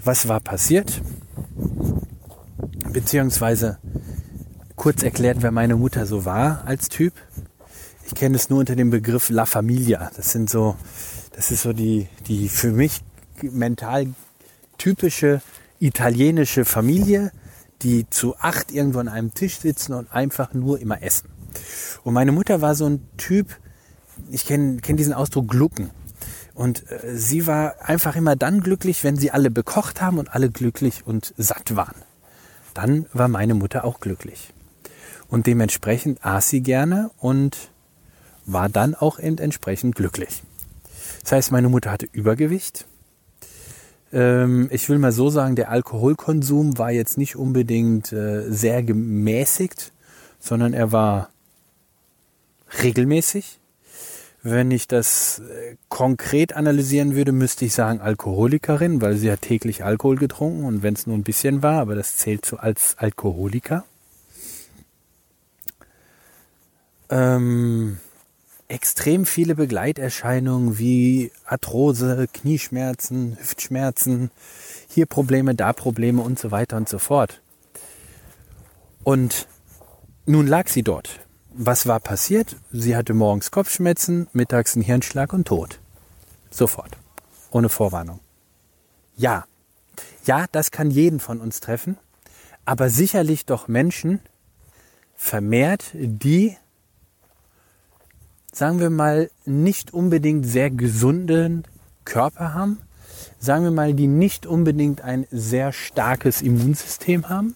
Was 0.04 0.28
war 0.28 0.40
passiert? 0.40 1.02
Beziehungsweise 2.92 3.78
kurz 4.76 5.04
erklärt, 5.04 5.42
wer 5.42 5.52
meine 5.52 5.76
Mutter 5.76 6.06
so 6.06 6.26
war 6.26 6.64
als 6.66 6.90
Typ. 6.90 7.14
Ich 8.06 8.16
kenne 8.16 8.36
es 8.36 8.50
nur 8.50 8.60
unter 8.60 8.76
dem 8.76 8.90
Begriff 8.90 9.30
La 9.30 9.46
Familia. 9.46 10.10
Das 10.16 10.32
sind 10.32 10.50
so, 10.50 10.76
das 11.34 11.52
ist 11.52 11.64
so 11.64 11.74
die, 11.74 12.08
die 12.28 12.50
für 12.50 12.72
mich 12.72 13.02
mental 13.42 14.08
typische 14.78 15.42
italienische 15.80 16.66
Familie, 16.66 17.32
die 17.82 18.10
zu 18.10 18.36
acht 18.38 18.72
irgendwo 18.72 19.00
an 19.00 19.08
einem 19.08 19.34
Tisch 19.34 19.60
sitzen 19.60 19.94
und 19.94 20.12
einfach 20.12 20.54
nur 20.54 20.80
immer 20.80 21.02
essen. 21.02 21.30
Und 22.04 22.14
meine 22.14 22.32
Mutter 22.32 22.62
war 22.62 22.76
so 22.76 22.86
ein 22.86 23.08
Typ, 23.18 23.58
ich 24.32 24.46
kenne 24.46 24.78
kenn 24.78 24.98
diesen 24.98 25.14
Ausdruck 25.14 25.48
Glucken. 25.48 25.92
Und 26.54 26.90
äh, 26.92 27.16
sie 27.16 27.48
war 27.48 27.76
einfach 27.82 28.16
immer 28.16 28.36
dann 28.36 28.62
glücklich, 28.62 29.04
wenn 29.04 29.16
sie 29.16 29.32
alle 29.32 29.50
bekocht 29.50 30.02
haben 30.02 30.18
und 30.18 30.34
alle 30.34 30.50
glücklich 30.50 31.06
und 31.06 31.34
satt 31.38 31.76
waren. 31.76 31.96
Dann 32.74 33.06
war 33.14 33.28
meine 33.28 33.54
Mutter 33.54 33.86
auch 33.86 34.00
glücklich. 34.00 34.54
Und 35.28 35.48
dementsprechend 35.48 36.26
aß 36.26 36.50
sie 36.50 36.62
gerne 36.62 37.12
und 37.18 37.72
war 38.46 38.68
dann 38.68 38.96
auch 38.96 39.20
entsprechend 39.20 39.96
glücklich. 39.96 40.44
Das 41.24 41.32
heißt, 41.32 41.52
meine 41.52 41.70
Mutter 41.70 41.92
hatte 41.92 42.08
Übergewicht. 42.12 42.88
Ähm, 44.12 44.70
ich 44.72 44.90
will 44.90 44.98
mal 44.98 45.12
so 45.12 45.30
sagen, 45.30 45.56
der 45.56 45.70
Alkoholkonsum 45.70 46.78
war 46.78 46.92
jetzt 46.92 47.18
nicht 47.18 47.36
unbedingt 47.36 48.12
äh, 48.12 48.50
sehr 48.50 48.82
gemäßigt, 48.82 49.94
sondern 50.40 50.74
er 50.74 50.92
war 50.92 51.30
regelmäßig. 52.82 53.60
Wenn 54.42 54.72
ich 54.72 54.88
das 54.88 55.40
äh, 55.40 55.76
konkret 55.90 56.54
analysieren 56.54 57.14
würde, 57.14 57.34
müsste 57.34 57.66
ich 57.66 57.74
sagen 57.74 58.00
Alkoholikerin, 58.00 59.02
weil 59.02 59.18
sie 59.18 59.30
hat 59.32 59.42
täglich 59.42 59.84
Alkohol 59.84 60.16
getrunken 60.16 60.64
und 60.64 60.82
wenn 60.82 60.94
es 60.94 61.08
nur 61.08 61.18
ein 61.18 61.24
bisschen 61.24 61.62
war, 61.62 61.82
aber 61.82 61.96
das 61.96 62.16
zählt 62.16 62.46
so 62.46 62.56
als 62.56 62.98
Alkoholiker. 62.98 63.84
Ähm, 67.10 67.98
extrem 68.70 69.26
viele 69.26 69.56
Begleiterscheinungen 69.56 70.78
wie 70.78 71.32
Arthrose, 71.44 72.28
Knieschmerzen, 72.32 73.38
Hüftschmerzen, 73.40 74.32
hier 74.88 75.06
Probleme, 75.06 75.56
da 75.56 75.74
Probleme 75.74 76.22
und 76.22 76.40
so 76.40 76.52
weiter 76.52 76.78
und 76.78 76.88
so 76.88 77.00
fort. 77.00 77.42
Und 79.04 79.48
nun 80.26 80.48
lag 80.48 80.70
sie 80.70 80.84
dort. 80.84 81.20
Was 81.52 81.88
war 81.88 82.00
passiert? 82.00 82.56
Sie 82.72 82.96
hatte 82.96 83.14
morgens 83.14 83.52
Kopfschmerzen, 83.52 84.28
mittags 84.34 84.76
einen 84.76 84.84
Hirnschlag 84.84 85.34
und 85.34 85.48
Tod. 85.48 85.80
Sofort. 86.52 86.98
Ohne 87.52 87.70
Vorwarnung. 87.70 88.20
Ja. 89.16 89.46
Ja, 90.26 90.46
das 90.52 90.72
kann 90.72 90.92
jeden 90.92 91.20
von 91.20 91.42
uns 91.42 91.60
treffen. 91.60 91.98
Aber 92.66 92.90
sicherlich 92.90 93.46
doch 93.46 93.68
Menschen 93.68 94.20
vermehrt, 95.16 95.92
die 95.94 96.56
sagen 98.52 98.80
wir 98.80 98.90
mal, 98.90 99.30
nicht 99.46 99.94
unbedingt 99.94 100.46
sehr 100.46 100.70
gesunden 100.70 101.64
Körper 102.06 102.54
haben, 102.54 102.80
sagen 103.40 103.64
wir 103.64 103.72
mal, 103.72 103.94
die 103.94 104.08
nicht 104.08 104.46
unbedingt 104.46 105.02
ein 105.02 105.28
sehr 105.32 105.72
starkes 105.72 106.42
Immunsystem 106.42 107.30
haben 107.30 107.56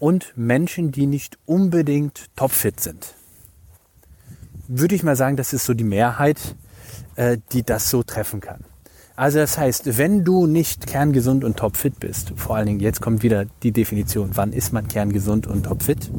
und 0.00 0.32
Menschen, 0.34 0.90
die 0.90 1.06
nicht 1.06 1.38
unbedingt 1.46 2.34
topfit 2.34 2.80
sind. 2.80 3.14
Würde 4.66 4.96
ich 4.96 5.04
mal 5.04 5.14
sagen, 5.14 5.36
das 5.36 5.52
ist 5.52 5.64
so 5.64 5.74
die 5.74 5.84
Mehrheit, 5.84 6.56
äh, 7.14 7.38
die 7.52 7.62
das 7.62 7.90
so 7.90 8.02
treffen 8.02 8.40
kann. 8.40 8.64
Also 9.14 9.38
das 9.38 9.58
heißt, 9.58 9.98
wenn 9.98 10.24
du 10.24 10.46
nicht 10.46 10.86
kerngesund 10.86 11.44
und 11.44 11.58
topfit 11.58 12.00
bist, 12.00 12.32
vor 12.36 12.56
allen 12.56 12.66
Dingen 12.66 12.80
jetzt 12.80 13.02
kommt 13.02 13.22
wieder 13.22 13.44
die 13.62 13.70
Definition, 13.70 14.30
wann 14.32 14.54
ist 14.54 14.72
man 14.72 14.88
kerngesund 14.88 15.46
und 15.46 15.64
topfit, 15.64 16.10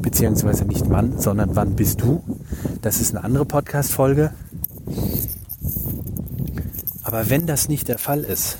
beziehungsweise 0.00 0.64
nicht 0.64 0.88
wann, 0.88 1.18
sondern 1.18 1.54
wann 1.54 1.76
bist 1.76 2.00
du. 2.00 2.24
Das 2.80 3.00
ist 3.00 3.14
eine 3.14 3.24
andere 3.24 3.44
Podcast-Folge. 3.44 4.32
Aber 7.02 7.28
wenn 7.28 7.46
das 7.46 7.68
nicht 7.68 7.88
der 7.88 7.98
Fall 7.98 8.24
ist, 8.24 8.56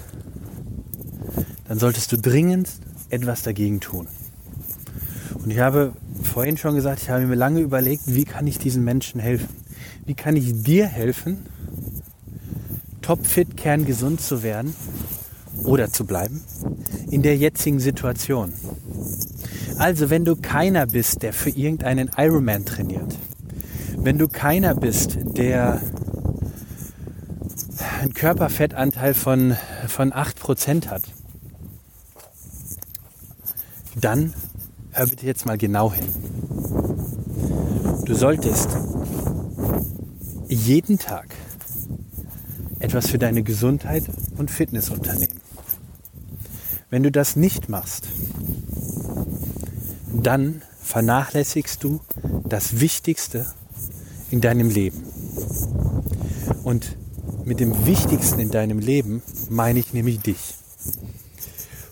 dann 1.67 1.79
solltest 1.79 2.13
du 2.13 2.19
dringend 2.19 2.69
etwas 3.09 3.43
dagegen 3.43 3.81
tun. 3.81 4.09
Und 5.47 5.53
ich 5.53 5.61
habe 5.61 5.93
vorhin 6.25 6.57
schon 6.57 6.75
gesagt, 6.75 7.03
ich 7.03 7.09
habe 7.09 7.25
mir 7.25 7.37
lange 7.37 7.61
überlegt, 7.61 8.03
wie 8.07 8.25
kann 8.25 8.49
ich 8.49 8.59
diesen 8.59 8.83
Menschen 8.83 9.21
helfen? 9.21 9.47
Wie 10.05 10.15
kann 10.15 10.35
ich 10.35 10.65
dir 10.65 10.89
helfen, 10.89 11.47
topfit, 13.01 13.57
kerngesund 13.57 14.21
zu 14.21 14.43
werden 14.43 14.75
oder 15.63 15.93
zu 15.93 16.05
bleiben 16.05 16.43
in 17.13 17.23
der 17.23 17.37
jetzigen 17.37 17.79
Situation. 17.79 18.55
Also 19.79 20.11
wenn 20.11 20.25
du 20.25 20.35
keiner 20.35 20.85
bist, 20.85 21.23
der 21.23 21.33
für 21.33 21.51
irgendeinen 21.51 22.11
Ironman 22.17 22.65
trainiert, 22.65 23.17
wenn 23.99 24.19
du 24.19 24.27
keiner 24.27 24.75
bist, 24.75 25.17
der 25.37 25.81
einen 28.01 28.15
Körperfettanteil 28.15 29.15
von, 29.15 29.57
von 29.87 30.13
8% 30.13 30.89
hat, 30.89 31.03
dann 33.95 34.35
hör 34.97 35.07
bitte 35.07 35.27
jetzt 35.27 35.45
mal 35.45 35.59
genau 35.59 35.93
hin. 35.93 36.07
Du 38.07 38.15
solltest 38.15 38.71
jeden 40.49 40.99
Tag 40.99 41.35
etwas 42.79 43.09
für 43.09 43.19
deine 43.19 43.43
Gesundheit 43.43 44.05
und 44.39 44.51
Fitness 44.51 44.89
unternehmen. 44.89 45.41
Wenn 46.89 47.03
du 47.03 47.11
das 47.11 47.37
nicht 47.37 47.69
machst, 47.69 48.09
dann 50.15 50.63
vernachlässigst 50.81 51.85
du 51.85 52.01
das 52.49 52.81
Wichtigste 52.81 53.53
in 54.31 54.41
deinem 54.41 54.71
Leben. 54.71 55.03
Und 56.65 56.97
mit 57.45 57.61
dem 57.61 57.85
Wichtigsten 57.85 58.41
in 58.41 58.51
deinem 58.51 58.79
Leben 58.79 59.23
meine 59.51 59.79
ich 59.79 59.93
nämlich 59.93 60.21
dich. 60.21 60.55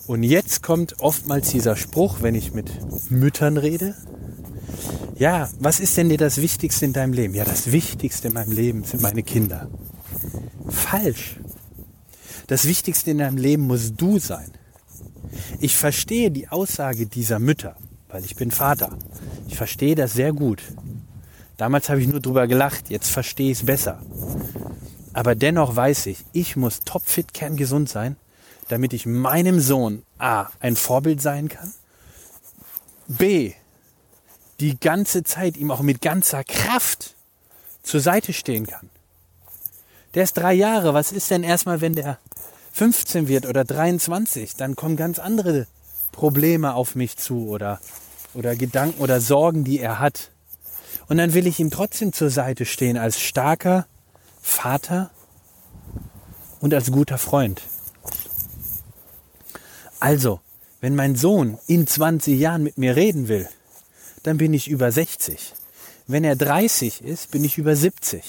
Und 0.07 0.23
jetzt 0.23 0.63
kommt 0.63 1.01
oftmals 1.01 1.51
dieser 1.51 1.77
Spruch, 1.77 2.21
wenn 2.21 2.35
ich 2.35 2.53
mit 2.53 3.11
Müttern 3.11 3.57
rede. 3.57 3.95
Ja, 5.17 5.49
was 5.59 5.81
ist 5.81 5.97
denn 5.97 6.09
dir 6.09 6.19
das 6.19 6.41
Wichtigste 6.41 6.85
in 6.85 6.93
deinem 6.93 7.13
Leben? 7.13 7.35
Ja, 7.35 7.45
das 7.45 7.73
Wichtigste 7.73 8.29
in 8.29 8.35
meinem 8.35 8.53
Leben 8.53 8.85
sind 8.85 9.01
meine 9.01 9.23
Kinder. 9.23 9.69
Falsch. 10.69 11.39
Das 12.49 12.67
Wichtigste 12.67 13.13
in 13.13 13.19
deinem 13.19 13.39
Leben 13.39 13.63
muss 13.63 13.95
du 13.95 14.19
sein. 14.19 14.51
Ich 15.61 15.77
verstehe 15.77 16.31
die 16.31 16.49
Aussage 16.49 17.07
dieser 17.07 17.39
Mütter, 17.39 17.77
weil 18.09 18.25
ich 18.25 18.37
bin 18.37 18.51
Vater. 18.51 18.99
Ich 19.49 19.57
verstehe 19.57 19.95
das 19.95 20.13
sehr 20.13 20.33
gut. 20.33 20.63
Damals 21.57 21.89
habe 21.89 22.03
ich 22.03 22.09
nur 22.09 22.21
drüber 22.21 22.47
gelacht, 22.47 22.91
jetzt 22.91 23.09
verstehe 23.09 23.53
ich 23.53 23.61
es 23.61 23.67
besser. 23.67 24.03
Aber 25.13 25.35
dennoch 25.35 25.77
weiß 25.77 26.07
ich, 26.07 26.25
ich 26.33 26.57
muss 26.57 26.81
topfit, 26.81 27.33
kerngesund 27.33 27.89
sein, 27.89 28.17
damit 28.69 28.93
ich 28.93 29.07
meinem 29.07 29.61
Sohn 29.61 30.03
A 30.19 30.49
ein 30.61 30.77
Vorbild 30.77 31.21
sein 31.21 31.49
kann, 31.49 31.73
B 33.07 33.53
die 34.61 34.79
ganze 34.79 35.25
Zeit 35.25 35.57
ihm 35.57 35.71
auch 35.71 35.83
mit 35.83 36.01
ganzer 36.01 36.45
Kraft 36.45 37.17
zur 37.83 38.01
Seite 38.01 38.33
stehen 38.33 38.67
kann. 38.67 38.89
Der 40.15 40.23
ist 40.23 40.35
drei 40.35 40.55
Jahre, 40.55 40.95
was 40.95 41.13
ist 41.13 41.31
denn 41.31 41.43
erstmal, 41.43 41.81
wenn 41.81 41.95
der 41.95 42.19
15 42.73 43.29
wird 43.29 43.47
oder 43.47 43.65
23? 43.65 44.55
Dann 44.57 44.77
kommen 44.77 44.97
ganz 44.97 45.19
andere 45.19 45.67
Probleme 46.13 46.75
auf 46.75 46.95
mich 46.95 47.17
zu 47.17 47.49
oder, 47.49 47.81
oder 48.33 48.55
Gedanken 48.55 49.01
oder 49.01 49.21
Sorgen, 49.21 49.65
die 49.65 49.81
er 49.81 49.99
hat. 49.99 50.31
Und 51.09 51.19
dann 51.19 51.35
will 51.35 51.47
ich 51.47 51.59
ihm 51.59 51.71
trotzdem 51.71 52.13
zur 52.13 52.31
Seite 52.31 52.65
stehen 52.65 52.97
als 52.97 53.21
starker 53.21 53.87
Vater 54.41 55.11
und 56.61 56.73
als 56.73 56.93
guter 56.93 57.19
Freund. 57.19 57.63
Also, 60.05 60.41
wenn 60.83 60.95
mein 60.97 61.17
Sohn 61.17 61.59
in 61.67 61.87
20 61.87 62.39
Jahren 62.39 62.63
mit 62.63 62.77
mir 62.77 62.95
reden 62.95 63.29
will, 63.29 63.49
dann 64.23 64.37
bin 64.37 64.53
ich 64.53 64.69
über 64.69 64.93
60. 64.93 65.55
Wenn 66.07 66.25
er 66.25 66.37
30 66.37 67.03
ist, 67.03 67.31
bin 67.31 67.43
ich 67.43 67.57
über 67.57 67.75
70. 67.75 68.23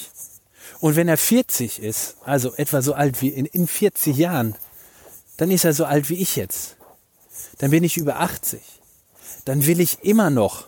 Und 0.80 0.96
wenn 0.96 1.10
er 1.10 1.18
40 1.18 1.80
ist, 1.84 2.16
also 2.24 2.56
etwa 2.56 2.82
so 2.82 2.94
alt 2.94 3.22
wie 3.22 3.28
in, 3.28 3.46
in 3.46 3.68
40 3.68 4.16
Jahren, 4.16 4.56
dann 5.36 5.52
ist 5.52 5.66
er 5.66 5.74
so 5.74 5.84
alt 5.84 6.10
wie 6.10 6.22
ich 6.22 6.38
jetzt. 6.38 6.78
Dann 7.58 7.72
bin 7.72 7.84
ich 7.84 7.98
über 7.98 8.22
80. 8.22 8.62
Dann 9.44 9.66
will 9.66 9.82
ich 9.82 10.02
immer 10.02 10.30
noch 10.30 10.68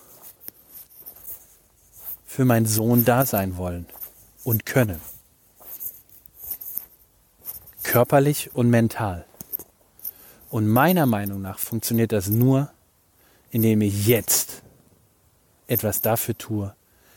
für 2.26 2.44
meinen 2.44 2.66
Sohn 2.66 3.06
da 3.06 3.26
sein 3.26 3.56
wollen 3.56 3.86
und 4.44 4.66
können. 4.66 5.00
Körperlich 7.84 8.54
und 8.54 8.70
mental. 8.70 9.27
Und 10.50 10.68
meiner 10.68 11.06
Meinung 11.06 11.42
nach 11.42 11.60
funktioniert 11.60 12.12
das 12.12 12.28
nur, 12.28 12.72
indem 13.52 13.82
ich 13.82 14.08
jetzt 14.08 14.62
etwas 15.68 16.02
dafür 16.02 16.38
tue, 16.38 16.76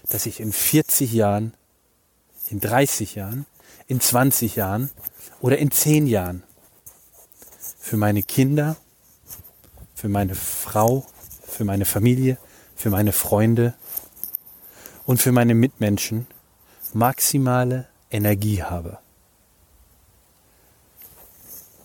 dass 0.08 0.26
ich 0.26 0.40
in 0.40 0.52
40 0.52 1.12
Jahren, 1.12 1.54
in 2.48 2.60
30 2.60 3.14
Jahren, 3.14 3.46
in 3.86 4.00
20 4.00 4.56
Jahren 4.56 4.90
oder 5.40 5.58
in 5.58 5.70
10 5.70 6.06
Jahren 6.06 6.42
für 7.78 7.96
meine 7.96 8.22
Kinder, 8.22 8.76
für 9.94 10.08
meine 10.08 10.34
Frau, 10.34 11.06
für 11.42 11.64
meine 11.64 11.84
Familie, 11.84 12.38
für 12.74 12.90
meine 12.90 13.12
Freunde 13.12 13.74
und 15.06 15.20
für 15.20 15.32
meine 15.32 15.54
Mitmenschen 15.54 16.26
maximale 16.92 17.86
Energie 18.10 18.62
habe. 18.62 18.98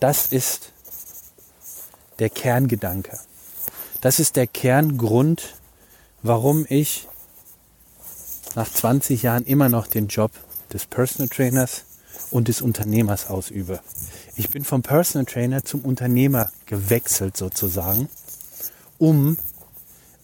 Das 0.00 0.26
ist 0.32 0.72
der 2.18 2.30
Kerngedanke. 2.30 3.18
Das 4.00 4.18
ist 4.18 4.36
der 4.36 4.46
Kerngrund, 4.46 5.54
warum 6.22 6.66
ich 6.68 7.08
nach 8.54 8.70
20 8.70 9.22
Jahren 9.22 9.44
immer 9.44 9.68
noch 9.68 9.86
den 9.86 10.08
Job 10.08 10.30
des 10.72 10.86
Personal 10.86 11.28
Trainers 11.28 11.84
und 12.30 12.48
des 12.48 12.62
Unternehmers 12.62 13.28
ausübe. 13.28 13.80
Ich 14.36 14.50
bin 14.50 14.64
vom 14.64 14.82
Personal 14.82 15.26
Trainer 15.26 15.64
zum 15.64 15.82
Unternehmer 15.82 16.50
gewechselt 16.66 17.36
sozusagen, 17.36 18.08
um 18.98 19.36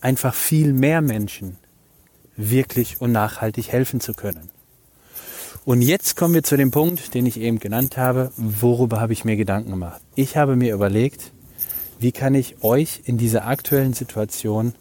einfach 0.00 0.34
viel 0.34 0.72
mehr 0.72 1.00
Menschen 1.00 1.58
wirklich 2.36 3.00
und 3.00 3.12
nachhaltig 3.12 3.70
helfen 3.70 4.00
zu 4.00 4.14
können. 4.14 4.50
Und 5.64 5.80
jetzt 5.82 6.16
kommen 6.16 6.34
wir 6.34 6.42
zu 6.42 6.56
dem 6.56 6.72
Punkt, 6.72 7.14
den 7.14 7.24
ich 7.24 7.38
eben 7.38 7.60
genannt 7.60 7.96
habe. 7.96 8.32
Worüber 8.36 9.00
habe 9.00 9.12
ich 9.12 9.24
mir 9.24 9.36
Gedanken 9.36 9.70
gemacht? 9.70 10.00
Ich 10.16 10.36
habe 10.36 10.56
mir 10.56 10.74
überlegt, 10.74 11.30
wie 12.02 12.12
kann 12.12 12.34
ich 12.34 12.62
euch 12.64 13.02
in 13.04 13.16
dieser 13.16 13.46
aktuellen 13.46 13.94
Situation 13.94 14.74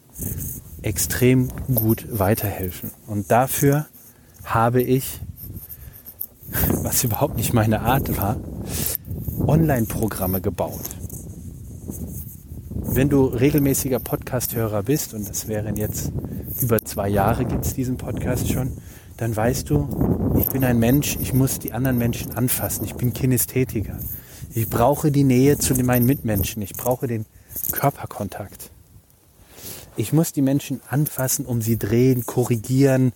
extrem 0.81 1.49
gut 1.73 2.07
weiterhelfen. 2.10 2.91
Und 3.05 3.29
dafür 3.29 3.86
habe 4.43 4.81
ich, 4.81 5.19
was 6.81 7.03
überhaupt 7.03 7.38
nicht 7.38 7.53
meine 7.53 7.81
Art 7.81 8.17
war, 8.17 8.38
Online-Programme 9.45 10.41
gebaut. 10.41 10.81
Wenn 12.73 13.10
du 13.10 13.25
regelmäßiger 13.25 13.99
Podcast-Hörer 13.99 14.84
bist, 14.84 15.13
und 15.13 15.29
das 15.29 15.47
wären 15.47 15.77
jetzt 15.77 16.12
über 16.60 16.84
zwei 16.84 17.07
Jahre 17.07 17.45
gibt 17.45 17.65
es 17.65 17.73
diesen 17.73 17.97
Podcast 17.97 18.51
schon, 18.51 18.77
dann 19.17 19.36
weißt 19.36 19.69
du, 19.69 20.34
ich 20.39 20.47
bin 20.47 20.63
ein 20.63 20.79
Mensch, 20.79 21.17
ich 21.21 21.34
muss 21.34 21.60
die 21.60 21.73
anderen 21.73 21.97
Menschen 21.97 22.34
anfassen. 22.34 22.84
Ich 22.86 22.95
bin 22.95 23.13
Kinästhetiker. 23.13 23.97
Ich 24.53 24.69
brauche 24.69 25.11
die 25.11 25.23
Nähe 25.23 25.57
zu 25.57 25.73
meinen 25.75 26.05
Mitmenschen. 26.05 26.61
Ich 26.61 26.73
brauche 26.73 27.07
den 27.07 27.25
Körperkontakt. 27.71 28.69
Ich 29.95 30.13
muss 30.13 30.33
die 30.33 30.41
Menschen 30.41 30.81
anfassen, 30.89 31.45
um 31.45 31.61
sie 31.61 31.77
drehen, 31.77 32.25
korrigieren, 32.25 33.13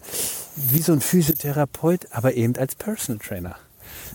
wie 0.55 0.81
so 0.81 0.93
ein 0.93 1.01
Physiotherapeut, 1.01 2.07
aber 2.11 2.35
eben 2.35 2.55
als 2.57 2.75
Personal 2.75 3.19
Trainer. 3.19 3.55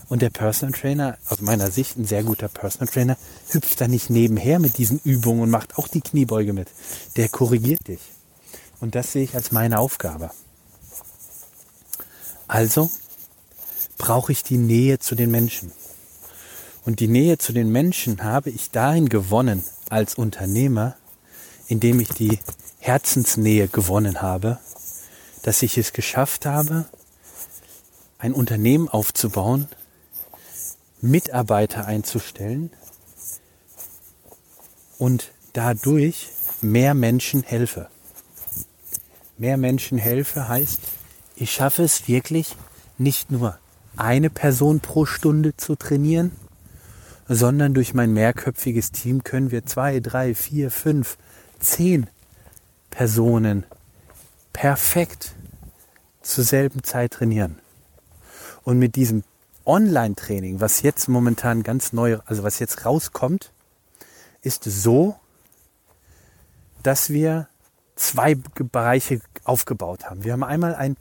Und 0.09 0.21
der 0.21 0.29
Personal 0.29 0.73
Trainer, 0.73 1.17
aus 1.27 1.41
meiner 1.41 1.69
Sicht 1.71 1.97
ein 1.97 2.05
sehr 2.05 2.23
guter 2.23 2.47
Personal 2.47 2.87
Trainer, 2.87 3.17
hüpft 3.49 3.81
da 3.81 3.87
nicht 3.87 4.09
nebenher 4.09 4.59
mit 4.59 4.77
diesen 4.77 4.99
Übungen 5.03 5.41
und 5.41 5.49
macht 5.49 5.77
auch 5.77 5.87
die 5.87 6.01
Kniebeuge 6.01 6.53
mit. 6.53 6.69
Der 7.17 7.29
korrigiert 7.29 7.87
dich. 7.87 8.01
Und 8.79 8.95
das 8.95 9.11
sehe 9.11 9.23
ich 9.23 9.35
als 9.35 9.51
meine 9.51 9.79
Aufgabe. 9.79 10.31
Also 12.47 12.89
brauche 13.97 14.31
ich 14.31 14.43
die 14.43 14.57
Nähe 14.57 14.99
zu 14.99 15.15
den 15.15 15.29
Menschen. 15.29 15.71
Und 16.83 16.99
die 16.99 17.07
Nähe 17.07 17.37
zu 17.37 17.53
den 17.53 17.71
Menschen 17.71 18.23
habe 18.23 18.49
ich 18.49 18.71
dahin 18.71 19.07
gewonnen 19.07 19.63
als 19.89 20.15
Unternehmer, 20.15 20.95
indem 21.67 21.99
ich 21.99 22.09
die 22.09 22.39
Herzensnähe 22.79 23.67
gewonnen 23.67 24.21
habe, 24.21 24.59
dass 25.43 25.61
ich 25.61 25.77
es 25.77 25.93
geschafft 25.93 26.45
habe, 26.45 26.85
ein 28.17 28.33
Unternehmen 28.33 28.89
aufzubauen, 28.89 29.67
Mitarbeiter 31.01 31.85
einzustellen 31.85 32.71
und 34.97 35.31
dadurch 35.53 36.29
mehr 36.61 36.93
Menschen 36.93 37.43
helfe. 37.43 37.89
Mehr 39.37 39.57
Menschen 39.57 39.97
helfe 39.97 40.47
heißt, 40.47 40.81
ich 41.35 41.51
schaffe 41.51 41.83
es 41.83 42.07
wirklich 42.07 42.55
nicht 42.97 43.31
nur 43.31 43.57
eine 43.97 44.29
Person 44.29 44.79
pro 44.79 45.05
Stunde 45.07 45.57
zu 45.57 45.75
trainieren, 45.75 46.31
sondern 47.33 47.73
durch 47.73 47.93
mein 47.93 48.11
mehrköpfiges 48.11 48.91
Team 48.91 49.23
können 49.23 49.51
wir 49.51 49.65
zwei, 49.65 50.01
drei, 50.01 50.35
vier, 50.35 50.69
fünf, 50.69 51.17
zehn 51.59 52.07
Personen 52.89 53.63
perfekt 54.51 55.33
zur 56.21 56.43
selben 56.43 56.83
Zeit 56.83 57.13
trainieren. 57.13 57.59
Und 58.63 58.79
mit 58.79 58.97
diesem 58.97 59.23
Online-Training, 59.65 60.59
was 60.59 60.81
jetzt 60.81 61.07
momentan 61.07 61.63
ganz 61.63 61.93
neu, 61.93 62.17
also 62.25 62.43
was 62.43 62.59
jetzt 62.59 62.85
rauskommt, 62.85 63.53
ist 64.41 64.65
so, 64.65 65.15
dass 66.83 67.11
wir 67.11 67.47
zwei 67.95 68.35
Bereiche 68.35 69.21
aufgebaut 69.45 70.09
haben. 70.09 70.25
Wir 70.25 70.33
haben 70.33 70.43
einmal 70.43 70.75
ein 70.75 70.97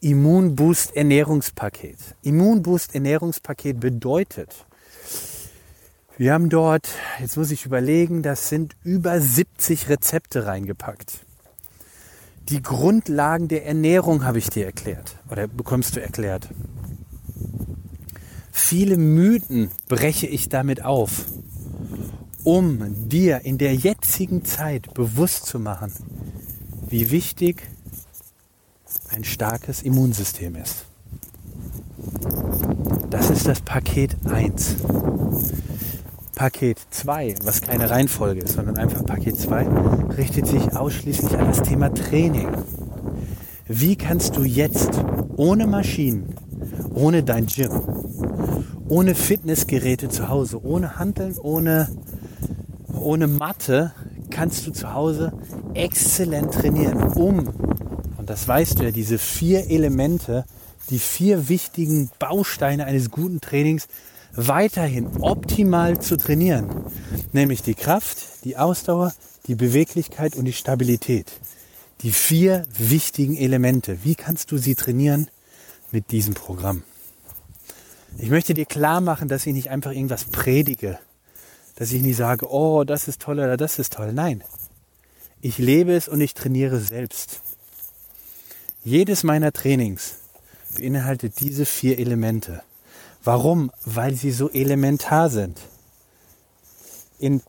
Immunboost 0.00 0.94
Ernährungspaket. 0.94 1.98
Immunboost 2.22 2.94
Ernährungspaket 2.94 3.80
bedeutet, 3.80 4.64
wir 6.22 6.34
haben 6.34 6.50
dort, 6.50 6.88
jetzt 7.18 7.36
muss 7.36 7.50
ich 7.50 7.66
überlegen, 7.66 8.22
das 8.22 8.48
sind 8.48 8.76
über 8.84 9.20
70 9.20 9.88
Rezepte 9.88 10.46
reingepackt. 10.46 11.26
Die 12.48 12.62
Grundlagen 12.62 13.48
der 13.48 13.66
Ernährung 13.66 14.24
habe 14.24 14.38
ich 14.38 14.48
dir 14.48 14.64
erklärt 14.64 15.16
oder 15.32 15.48
bekommst 15.48 15.96
du 15.96 16.00
erklärt. 16.00 16.48
Viele 18.52 18.98
Mythen 18.98 19.72
breche 19.88 20.28
ich 20.28 20.48
damit 20.48 20.84
auf, 20.84 21.24
um 22.44 23.08
dir 23.08 23.40
in 23.40 23.58
der 23.58 23.74
jetzigen 23.74 24.44
Zeit 24.44 24.94
bewusst 24.94 25.46
zu 25.46 25.58
machen, 25.58 25.92
wie 26.88 27.10
wichtig 27.10 27.68
ein 29.08 29.24
starkes 29.24 29.82
Immunsystem 29.82 30.54
ist. 30.54 30.86
Das 33.10 33.28
ist 33.28 33.48
das 33.48 33.60
Paket 33.60 34.14
1. 34.24 34.76
Paket 36.34 36.78
2, 36.90 37.36
was 37.42 37.60
keine 37.60 37.90
Reihenfolge 37.90 38.40
ist, 38.40 38.54
sondern 38.54 38.78
einfach 38.78 39.04
Paket 39.04 39.38
2, 39.38 39.66
richtet 40.16 40.46
sich 40.46 40.74
ausschließlich 40.74 41.36
an 41.36 41.46
das 41.46 41.62
Thema 41.62 41.92
Training. 41.92 42.48
Wie 43.68 43.96
kannst 43.96 44.36
du 44.36 44.42
jetzt 44.42 44.90
ohne 45.36 45.66
Maschinen, 45.66 46.34
ohne 46.94 47.22
dein 47.22 47.46
Gym, 47.46 47.70
ohne 48.88 49.14
Fitnessgeräte 49.14 50.08
zu 50.08 50.28
Hause, 50.28 50.64
ohne 50.64 50.98
Handeln, 50.98 51.36
ohne, 51.38 51.88
ohne 52.92 53.26
Matte, 53.26 53.92
kannst 54.30 54.66
du 54.66 54.72
zu 54.72 54.94
Hause 54.94 55.32
exzellent 55.74 56.52
trainieren, 56.52 57.02
um, 57.12 57.48
und 58.16 58.30
das 58.30 58.48
weißt 58.48 58.78
du 58.78 58.84
ja, 58.84 58.90
diese 58.90 59.18
vier 59.18 59.70
Elemente, 59.70 60.44
die 60.90 60.98
vier 60.98 61.48
wichtigen 61.48 62.10
Bausteine 62.18 62.84
eines 62.84 63.10
guten 63.10 63.40
Trainings 63.40 63.88
weiterhin 64.34 65.06
optimal 65.20 66.00
zu 66.00 66.16
trainieren. 66.16 66.68
Nämlich 67.32 67.62
die 67.62 67.74
Kraft, 67.74 68.44
die 68.44 68.56
Ausdauer, 68.56 69.12
die 69.46 69.54
Beweglichkeit 69.54 70.36
und 70.36 70.44
die 70.44 70.52
Stabilität. 70.52 71.32
Die 72.02 72.12
vier 72.12 72.66
wichtigen 72.76 73.36
Elemente. 73.36 73.98
Wie 74.04 74.14
kannst 74.14 74.50
du 74.50 74.58
sie 74.58 74.74
trainieren 74.74 75.28
mit 75.90 76.10
diesem 76.10 76.34
Programm? 76.34 76.82
Ich 78.18 78.30
möchte 78.30 78.54
dir 78.54 78.66
klar 78.66 79.00
machen, 79.00 79.28
dass 79.28 79.46
ich 79.46 79.54
nicht 79.54 79.70
einfach 79.70 79.92
irgendwas 79.92 80.24
predige. 80.24 80.98
Dass 81.76 81.92
ich 81.92 82.02
nicht 82.02 82.16
sage, 82.16 82.50
oh, 82.50 82.84
das 82.84 83.08
ist 83.08 83.22
toll 83.22 83.38
oder 83.38 83.56
das 83.56 83.78
ist 83.78 83.94
toll. 83.94 84.12
Nein. 84.12 84.42
Ich 85.40 85.58
lebe 85.58 85.94
es 85.94 86.08
und 86.08 86.20
ich 86.20 86.34
trainiere 86.34 86.78
selbst. 86.78 87.40
Jedes 88.84 89.22
meiner 89.22 89.52
Trainings 89.52 90.16
beinhaltet 90.76 91.40
diese 91.40 91.66
vier 91.66 91.98
Elemente. 91.98 92.62
Warum? 93.24 93.70
Weil 93.84 94.14
sie 94.14 94.32
so 94.32 94.50
elementar 94.50 95.30
sind. 95.30 95.58
In 97.18 97.40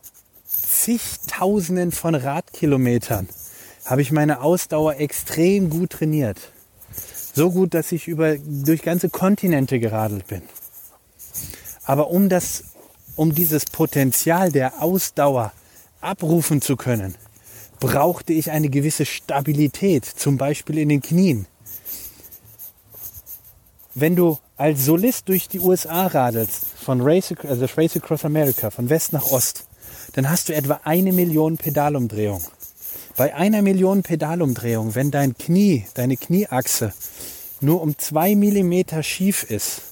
zigtausenden 0.46 1.90
von 1.90 2.14
Radkilometern 2.14 3.28
habe 3.84 4.02
ich 4.02 4.12
meine 4.12 4.40
Ausdauer 4.40 4.96
extrem 4.96 5.70
gut 5.70 5.90
trainiert. 5.90 6.52
So 7.34 7.50
gut, 7.50 7.74
dass 7.74 7.90
ich 7.90 8.06
über, 8.06 8.36
durch 8.38 8.82
ganze 8.82 9.08
Kontinente 9.10 9.80
geradelt 9.80 10.28
bin. 10.28 10.42
Aber 11.84 12.10
um 12.10 12.28
das, 12.28 12.64
um 13.16 13.34
dieses 13.34 13.64
Potenzial 13.64 14.52
der 14.52 14.80
Ausdauer 14.80 15.52
abrufen 16.00 16.62
zu 16.62 16.76
können, 16.76 17.16
brauchte 17.80 18.32
ich 18.32 18.50
eine 18.50 18.70
gewisse 18.70 19.04
Stabilität, 19.04 20.04
zum 20.04 20.38
Beispiel 20.38 20.78
in 20.78 20.88
den 20.88 21.02
Knien. 21.02 21.46
Wenn 23.94 24.16
du 24.16 24.38
als 24.56 24.84
Solist 24.84 25.28
durch 25.28 25.48
die 25.48 25.60
USA 25.60 26.06
radelst, 26.06 26.66
von 26.80 27.00
Race, 27.00 27.34
also 27.42 27.66
Race 27.76 27.96
Across 27.96 28.24
America, 28.24 28.70
von 28.70 28.88
West 28.88 29.12
nach 29.12 29.26
Ost, 29.26 29.66
dann 30.12 30.30
hast 30.30 30.48
du 30.48 30.54
etwa 30.54 30.80
eine 30.84 31.12
Million 31.12 31.56
Pedalumdrehung. 31.56 32.42
Bei 33.16 33.34
einer 33.34 33.62
Million 33.62 34.02
Pedalumdrehung, 34.02 34.94
wenn 34.94 35.10
dein 35.10 35.36
Knie, 35.36 35.86
deine 35.94 36.16
Knieachse 36.16 36.92
nur 37.60 37.80
um 37.80 37.98
zwei 37.98 38.34
Millimeter 38.34 39.02
schief 39.02 39.44
ist 39.44 39.82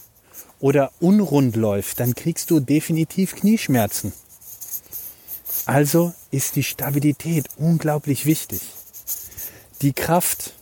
oder 0.60 0.92
unrund 1.00 1.56
läuft, 1.56 2.00
dann 2.00 2.14
kriegst 2.14 2.50
du 2.50 2.60
definitiv 2.60 3.34
Knieschmerzen. 3.34 4.12
Also 5.66 6.12
ist 6.30 6.56
die 6.56 6.64
Stabilität 6.64 7.46
unglaublich 7.56 8.26
wichtig. 8.26 8.60
Die 9.82 9.92
Kraft, 9.92 10.54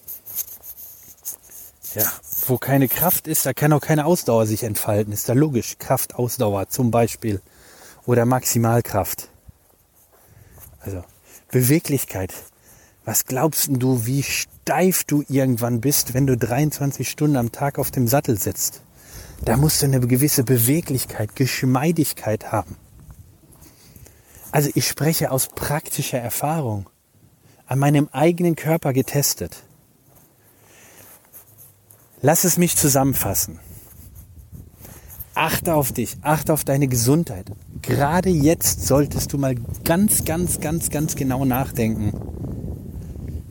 ja, 1.95 2.05
wo 2.47 2.59
keine 2.59 2.89
Kraft 2.89 3.27
ist, 3.27 3.47
da 3.47 3.53
kann 3.53 3.73
auch 3.73 3.81
keine 3.81 4.07
Ausdauer 4.07 4.47
sich 4.47 4.63
entfalten. 4.63 5.13
Ist 5.13 5.29
da 5.29 5.33
logisch. 5.33 5.77
Kraft, 5.79 6.15
Ausdauer 6.15 6.69
zum 6.69 6.91
Beispiel. 6.91 7.41
Oder 8.07 8.27
Maximalkraft. 8.27 9.29
Also 10.81 11.05
Beweglichkeit. 11.51 12.33
Was 13.05 13.25
glaubst 13.25 13.69
du, 13.71 14.07
wie 14.07 14.23
steif 14.23 15.05
du 15.05 15.25
irgendwann 15.29 15.81
bist, 15.81 16.15
wenn 16.15 16.27
du 16.27 16.37
23 16.37 17.09
Stunden 17.09 17.37
am 17.37 17.51
Tag 17.51 17.79
auf 17.79 17.91
dem 17.91 18.07
Sattel 18.07 18.39
sitzt? 18.39 18.83
Da 19.43 19.57
musst 19.57 19.81
du 19.81 19.87
eine 19.87 20.01
gewisse 20.01 20.45
Beweglichkeit, 20.45 21.35
Geschmeidigkeit 21.35 22.53
haben. 22.53 22.77
Also 24.53 24.71
ich 24.75 24.87
spreche 24.87 25.31
aus 25.31 25.49
praktischer 25.49 26.19
Erfahrung, 26.19 26.89
an 27.67 27.79
meinem 27.79 28.09
eigenen 28.13 28.57
Körper 28.57 28.93
getestet. 28.93 29.63
Lass 32.23 32.45
es 32.45 32.59
mich 32.59 32.77
zusammenfassen. 32.77 33.59
Achte 35.35 35.75
auf 35.75 35.93
dich, 35.93 36.19
achte 36.21 36.53
auf 36.53 36.65
deine 36.65 36.87
Gesundheit. 36.87 37.47
Gerade 37.81 38.29
jetzt 38.29 38.87
solltest 38.87 39.33
du 39.33 39.39
mal 39.39 39.55
ganz, 39.85 40.25
ganz, 40.27 40.61
ganz, 40.61 40.91
ganz 40.91 41.17
genau 41.17 41.47
nachdenken. 41.47 42.13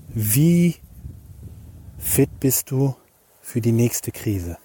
Wie 0.10 0.76
fit 1.98 2.40
bist 2.40 2.70
du 2.70 2.96
für 3.42 3.60
die 3.60 3.72
nächste 3.72 4.12
Krise? 4.12 4.58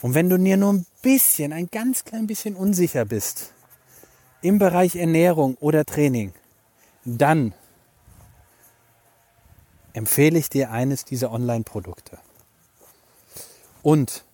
Und 0.00 0.14
wenn 0.14 0.28
du 0.28 0.38
dir 0.38 0.56
nur 0.56 0.74
ein 0.74 0.86
bisschen, 1.02 1.52
ein 1.52 1.68
ganz 1.72 2.04
klein 2.04 2.28
bisschen 2.28 2.54
unsicher 2.54 3.04
bist 3.04 3.52
im 4.42 4.60
Bereich 4.60 4.94
Ernährung 4.94 5.56
oder 5.56 5.84
Training, 5.84 6.32
dann 7.04 7.52
empfehle 9.92 10.38
ich 10.38 10.50
dir 10.50 10.70
eines 10.70 11.04
dieser 11.04 11.32
Online-Produkte. 11.32 12.18
Und 13.86 14.24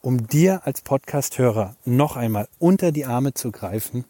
um 0.00 0.26
dir 0.26 0.62
als 0.64 0.80
Podcast-Hörer 0.80 1.76
noch 1.84 2.16
einmal 2.16 2.48
unter 2.58 2.92
die 2.92 3.04
Arme 3.04 3.34
zu 3.34 3.52
greifen, 3.52 4.06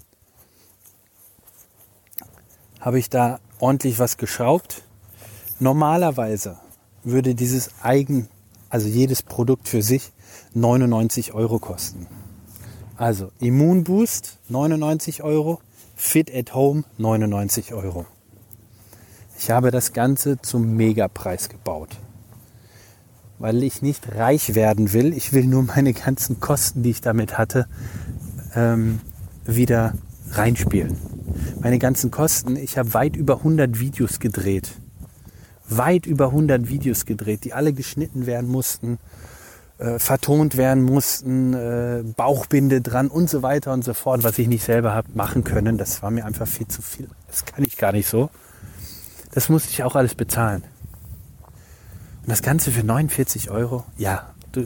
habe 2.78 3.00
ich 3.00 3.10
da 3.10 3.40
ordentlich 3.58 3.98
was 3.98 4.16
geschraubt. 4.16 4.84
Normalerweise 5.58 6.60
würde 7.02 7.34
dieses 7.34 7.82
eigen, 7.82 8.28
also 8.68 8.86
jedes 8.86 9.24
Produkt 9.24 9.66
für 9.66 9.82
sich 9.82 10.12
99 10.54 11.34
Euro 11.34 11.58
kosten. 11.58 12.06
Also 12.96 13.32
Immunboost 13.40 14.38
99 14.50 15.24
Euro, 15.24 15.60
Fit 15.96 16.32
at 16.32 16.54
Home 16.54 16.84
99 16.96 17.74
Euro. 17.74 18.06
Ich 19.36 19.50
habe 19.50 19.72
das 19.72 19.92
Ganze 19.92 20.40
zum 20.40 20.76
Megapreis 20.76 21.48
gebaut 21.48 21.98
weil 23.40 23.62
ich 23.64 23.82
nicht 23.82 24.14
reich 24.14 24.54
werden 24.54 24.92
will. 24.92 25.14
Ich 25.14 25.32
will 25.32 25.46
nur 25.46 25.62
meine 25.62 25.94
ganzen 25.94 26.38
Kosten, 26.38 26.82
die 26.82 26.90
ich 26.90 27.00
damit 27.00 27.38
hatte, 27.38 27.66
ähm, 28.54 29.00
wieder 29.44 29.94
reinspielen. 30.30 30.96
Meine 31.60 31.78
ganzen 31.78 32.10
Kosten, 32.10 32.54
ich 32.56 32.76
habe 32.78 32.94
weit 32.94 33.16
über 33.16 33.38
100 33.38 33.80
Videos 33.80 34.20
gedreht. 34.20 34.70
Weit 35.68 36.06
über 36.06 36.26
100 36.26 36.68
Videos 36.68 37.06
gedreht, 37.06 37.44
die 37.44 37.54
alle 37.54 37.72
geschnitten 37.72 38.26
werden 38.26 38.50
mussten, 38.50 38.98
äh, 39.78 39.98
vertont 39.98 40.58
werden 40.58 40.82
mussten, 40.82 41.54
äh, 41.54 42.02
Bauchbinde 42.16 42.82
dran 42.82 43.08
und 43.08 43.30
so 43.30 43.42
weiter 43.42 43.72
und 43.72 43.84
so 43.84 43.94
fort, 43.94 44.22
was 44.22 44.38
ich 44.38 44.48
nicht 44.48 44.64
selber 44.64 44.94
habe 44.94 45.08
machen 45.14 45.44
können. 45.44 45.78
Das 45.78 46.02
war 46.02 46.10
mir 46.10 46.26
einfach 46.26 46.46
viel 46.46 46.68
zu 46.68 46.82
viel. 46.82 47.08
Das 47.28 47.46
kann 47.46 47.64
ich 47.64 47.78
gar 47.78 47.92
nicht 47.92 48.08
so. 48.08 48.28
Das 49.32 49.48
musste 49.48 49.70
ich 49.70 49.82
auch 49.82 49.96
alles 49.96 50.14
bezahlen. 50.14 50.62
Und 52.30 52.34
das 52.34 52.42
Ganze 52.42 52.70
für 52.70 52.84
49 52.84 53.50
Euro? 53.50 53.84
Ja. 53.96 54.32
Du, 54.52 54.64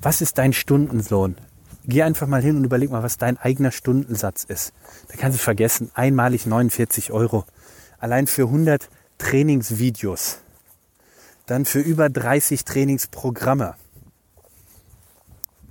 was 0.00 0.20
ist 0.20 0.36
dein 0.36 0.52
Stundenlohn? 0.52 1.36
Geh 1.84 2.02
einfach 2.02 2.26
mal 2.26 2.42
hin 2.42 2.56
und 2.56 2.64
überleg 2.64 2.90
mal, 2.90 3.04
was 3.04 3.18
dein 3.18 3.38
eigener 3.38 3.70
Stundensatz 3.70 4.42
ist. 4.42 4.72
Da 5.06 5.14
kannst 5.16 5.38
du 5.38 5.42
vergessen, 5.44 5.92
einmalig 5.94 6.44
49 6.44 7.12
Euro. 7.12 7.44
Allein 8.00 8.26
für 8.26 8.46
100 8.46 8.90
Trainingsvideos. 9.18 10.40
Dann 11.46 11.66
für 11.66 11.78
über 11.78 12.10
30 12.10 12.64
Trainingsprogramme. 12.64 13.76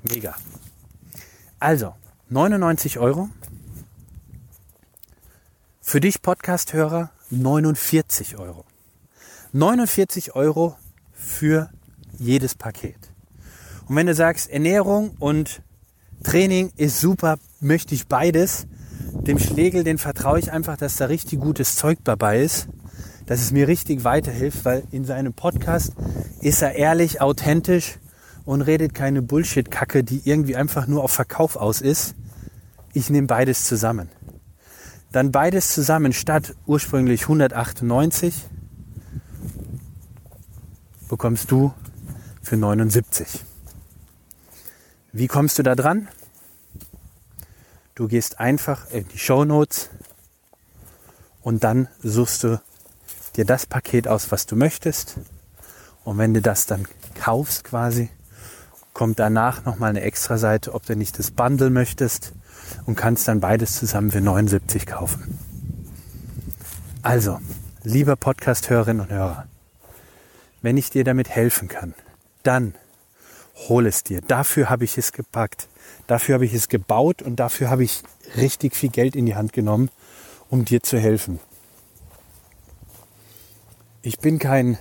Mega. 0.04 0.38
Also, 1.60 1.94
99 2.30 3.00
Euro. 3.00 3.28
Für 5.82 6.00
dich 6.00 6.22
Podcast-Hörer 6.22 7.12
49 7.32 8.38
Euro. 8.38 8.64
49 9.52 10.36
Euro 10.36 10.78
für 11.22 11.70
jedes 12.18 12.56
Paket. 12.56 12.98
Und 13.88 13.96
wenn 13.96 14.08
du 14.08 14.14
sagst, 14.14 14.50
Ernährung 14.50 15.12
und 15.20 15.62
Training 16.24 16.72
ist 16.76 17.00
super, 17.00 17.38
möchte 17.60 17.96
ich 17.96 18.08
beides, 18.08 18.68
dem 19.14 19.40
Schlegel, 19.40 19.84
den 19.84 19.98
vertraue 19.98 20.40
ich 20.40 20.52
einfach, 20.52 20.78
dass 20.78 20.96
da 20.96 21.06
richtig 21.06 21.40
gutes 21.40 21.76
Zeug 21.76 22.00
dabei 22.04 22.42
ist, 22.42 22.68
dass 23.26 23.42
es 23.42 23.52
mir 23.52 23.68
richtig 23.68 24.04
weiterhilft, 24.04 24.66
weil 24.66 24.84
in 24.92 25.06
seinem 25.06 25.34
Podcast 25.34 25.94
ist 26.42 26.62
er 26.62 26.76
ehrlich, 26.76 27.22
authentisch 27.22 28.00
und 28.46 28.62
redet 28.62 28.94
keine 28.94 29.22
Bullshit-Kacke, 29.22 30.04
die 30.04 30.22
irgendwie 30.26 30.56
einfach 30.56 30.88
nur 30.88 31.04
auf 31.04 31.12
Verkauf 31.12 31.56
aus 31.56 31.82
ist. 31.82 32.16
Ich 32.94 33.10
nehme 33.10 33.28
beides 33.28 33.66
zusammen. 33.66 34.10
Dann 35.12 35.32
beides 35.32 35.74
zusammen 35.74 36.14
statt 36.14 36.56
ursprünglich 36.66 37.24
198 37.24 38.34
bekommst 41.12 41.52
du 41.52 41.74
für 42.42 42.56
79. 42.56 43.44
Wie 45.12 45.28
kommst 45.28 45.60
du 45.60 45.64
da 45.64 45.76
dran? 45.76 46.08
Du 47.96 48.08
gehst 48.08 48.40
einfach 48.40 48.90
in 48.92 49.06
die 49.10 49.18
Show 49.20 49.44
Notes 49.44 49.90
und 51.42 51.66
dann 51.66 51.90
suchst 52.02 52.46
du 52.46 52.62
dir 53.36 53.44
das 53.44 53.66
Paket 53.66 54.08
aus, 54.08 54.32
was 54.32 54.46
du 54.46 54.56
möchtest. 54.56 55.18
Und 56.06 56.18
wenn 56.18 56.34
du 56.34 56.42
das 56.42 56.66
dann 56.66 56.88
kaufst 57.14 57.66
quasi, 57.66 58.10
kommt 58.94 59.20
danach 59.20 59.66
nochmal 59.66 59.90
eine 59.90 60.04
extra 60.04 60.38
Seite, 60.38 60.74
ob 60.74 60.86
du 60.86 60.96
nicht 60.96 61.20
das 61.20 61.30
Bundle 61.30 61.72
möchtest 61.72 62.32
und 62.86 62.96
kannst 62.96 63.28
dann 63.28 63.42
beides 63.42 63.76
zusammen 63.78 64.12
für 64.12 64.22
79 64.22 64.86
kaufen. 64.86 65.38
Also, 67.02 67.42
lieber 67.84 68.16
Podcast-Hörerinnen 68.16 69.02
und 69.02 69.12
Hörer, 69.12 69.51
wenn 70.62 70.78
ich 70.78 70.90
dir 70.90 71.04
damit 71.04 71.30
helfen 71.30 71.68
kann, 71.68 71.94
dann 72.44 72.76
hol 73.70 73.86
es 73.86 74.04
dir. 74.04 74.22
Dafür 74.22 74.70
habe 74.70 74.84
ich 74.84 74.98
es 74.98 75.12
gepackt. 75.12 75.68
Dafür 76.08 76.36
habe 76.36 76.46
ich 76.46 76.54
es 76.54 76.70
gebaut 76.70 77.22
und 77.22 77.38
dafür 77.38 77.70
habe 77.70 77.84
ich 77.84 78.02
richtig 78.38 78.76
viel 78.76 78.90
Geld 78.90 79.16
in 79.16 79.26
die 79.26 79.36
Hand 79.36 79.54
genommen, 79.54 79.90
um 80.50 80.66
dir 80.66 80.82
zu 80.82 80.98
helfen. 80.98 81.40
Ich 84.02 84.20
bin 84.20 84.40
kein 84.40 84.78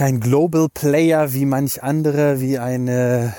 kein 0.00 0.20
Global 0.20 0.68
Player 0.72 1.32
wie 1.34 1.44
manch 1.44 1.82
andere, 1.82 2.40
wie 2.40 2.58
eine, 2.58 3.34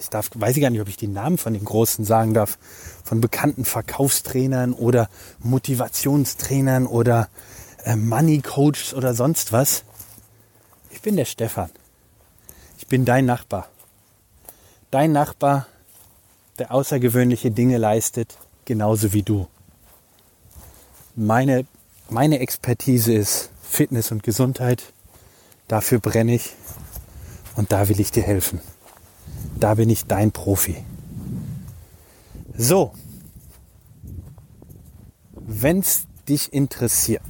ich 0.00 0.08
darf, 0.08 0.30
weiß 0.34 0.56
ich 0.56 0.62
gar 0.62 0.70
nicht, 0.70 0.80
ob 0.80 0.88
ich 0.88 0.96
die 0.96 1.08
Namen 1.08 1.36
von 1.36 1.52
den 1.52 1.64
Großen 1.64 2.04
sagen 2.04 2.32
darf, 2.32 2.58
von 3.04 3.20
bekannten 3.20 3.64
Verkaufstrainern 3.64 4.72
oder 4.72 5.10
Motivationstrainern 5.40 6.86
oder 6.86 7.28
äh, 7.84 7.96
Money 7.96 8.40
Coaches 8.40 8.94
oder 8.94 9.14
sonst 9.14 9.52
was. 9.52 9.84
Bin 11.06 11.14
der 11.14 11.24
Stefan. 11.24 11.70
Ich 12.78 12.88
bin 12.88 13.04
dein 13.04 13.26
Nachbar. 13.26 13.68
Dein 14.90 15.12
Nachbar, 15.12 15.68
der 16.58 16.72
außergewöhnliche 16.72 17.52
Dinge 17.52 17.78
leistet, 17.78 18.36
genauso 18.64 19.12
wie 19.12 19.22
du. 19.22 19.46
Meine, 21.14 21.64
meine 22.10 22.40
Expertise 22.40 23.12
ist 23.12 23.50
Fitness 23.62 24.10
und 24.10 24.24
Gesundheit. 24.24 24.82
Dafür 25.68 26.00
brenne 26.00 26.34
ich 26.34 26.54
und 27.54 27.70
da 27.70 27.88
will 27.88 28.00
ich 28.00 28.10
dir 28.10 28.24
helfen. 28.24 28.60
Da 29.60 29.74
bin 29.74 29.88
ich 29.90 30.06
dein 30.06 30.32
Profi. 30.32 30.84
So, 32.56 32.92
wenn 35.34 35.78
es 35.78 36.08
dich 36.28 36.52
interessiert, 36.52 37.22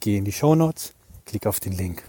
geh 0.00 0.16
in 0.16 0.24
die 0.24 0.32
Show 0.32 0.56
Notes, 0.56 0.94
klick 1.26 1.46
auf 1.46 1.60
den 1.60 1.74
Link. 1.74 2.02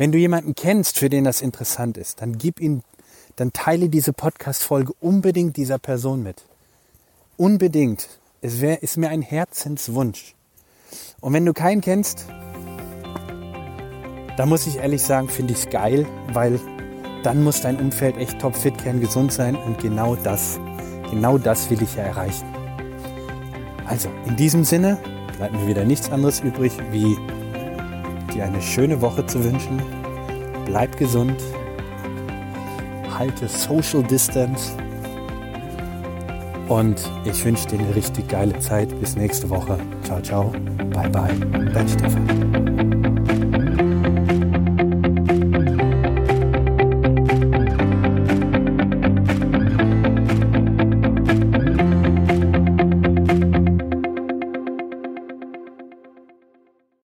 Wenn 0.00 0.12
du 0.12 0.18
jemanden 0.18 0.54
kennst, 0.54 0.98
für 0.98 1.10
den 1.10 1.24
das 1.24 1.42
interessant 1.42 1.98
ist, 1.98 2.22
dann 2.22 2.38
gib 2.38 2.58
ihn, 2.58 2.82
dann 3.36 3.52
teile 3.52 3.90
diese 3.90 4.14
Podcast-Folge 4.14 4.94
unbedingt 4.98 5.58
dieser 5.58 5.78
Person 5.78 6.22
mit. 6.22 6.46
Unbedingt. 7.36 8.08
Es 8.40 8.62
wär, 8.62 8.82
ist 8.82 8.96
mir 8.96 9.10
ein 9.10 9.20
Herzenswunsch. 9.20 10.34
Und 11.20 11.34
wenn 11.34 11.44
du 11.44 11.52
keinen 11.52 11.82
kennst, 11.82 12.24
da 14.38 14.46
muss 14.46 14.66
ich 14.66 14.76
ehrlich 14.76 15.02
sagen, 15.02 15.28
finde 15.28 15.52
ich 15.52 15.58
es 15.64 15.68
geil, 15.68 16.06
weil 16.32 16.58
dann 17.22 17.44
muss 17.44 17.60
dein 17.60 17.76
Umfeld 17.76 18.16
echt 18.16 18.38
topfit, 18.38 18.78
kerngesund 18.78 19.34
sein 19.34 19.54
und 19.54 19.80
genau 19.80 20.16
das, 20.16 20.58
genau 21.10 21.36
das 21.36 21.68
will 21.68 21.82
ich 21.82 21.94
ja 21.96 22.04
erreichen. 22.04 22.48
Also, 23.84 24.08
in 24.26 24.36
diesem 24.36 24.64
Sinne 24.64 24.96
bleibt 25.36 25.52
mir 25.52 25.66
wieder 25.66 25.84
nichts 25.84 26.10
anderes 26.10 26.40
übrig, 26.40 26.72
wie 26.90 27.18
dir 28.40 28.46
eine 28.46 28.62
schöne 28.62 29.00
Woche 29.00 29.26
zu 29.26 29.44
wünschen. 29.44 29.82
Bleib 30.64 30.96
gesund, 30.96 31.36
halte 33.18 33.48
Social 33.48 34.02
Distance 34.02 34.72
und 36.68 36.96
ich 37.24 37.44
wünsche 37.44 37.68
dir 37.68 37.80
eine 37.80 37.94
richtig 37.94 38.28
geile 38.28 38.58
Zeit. 38.60 38.98
Bis 39.00 39.16
nächste 39.16 39.50
Woche. 39.50 39.78
Ciao, 40.04 40.20
ciao. 40.22 40.52
Bye, 40.92 41.10
bye. 41.10 41.70
Dein 41.72 41.88
Stefan. 41.88 42.99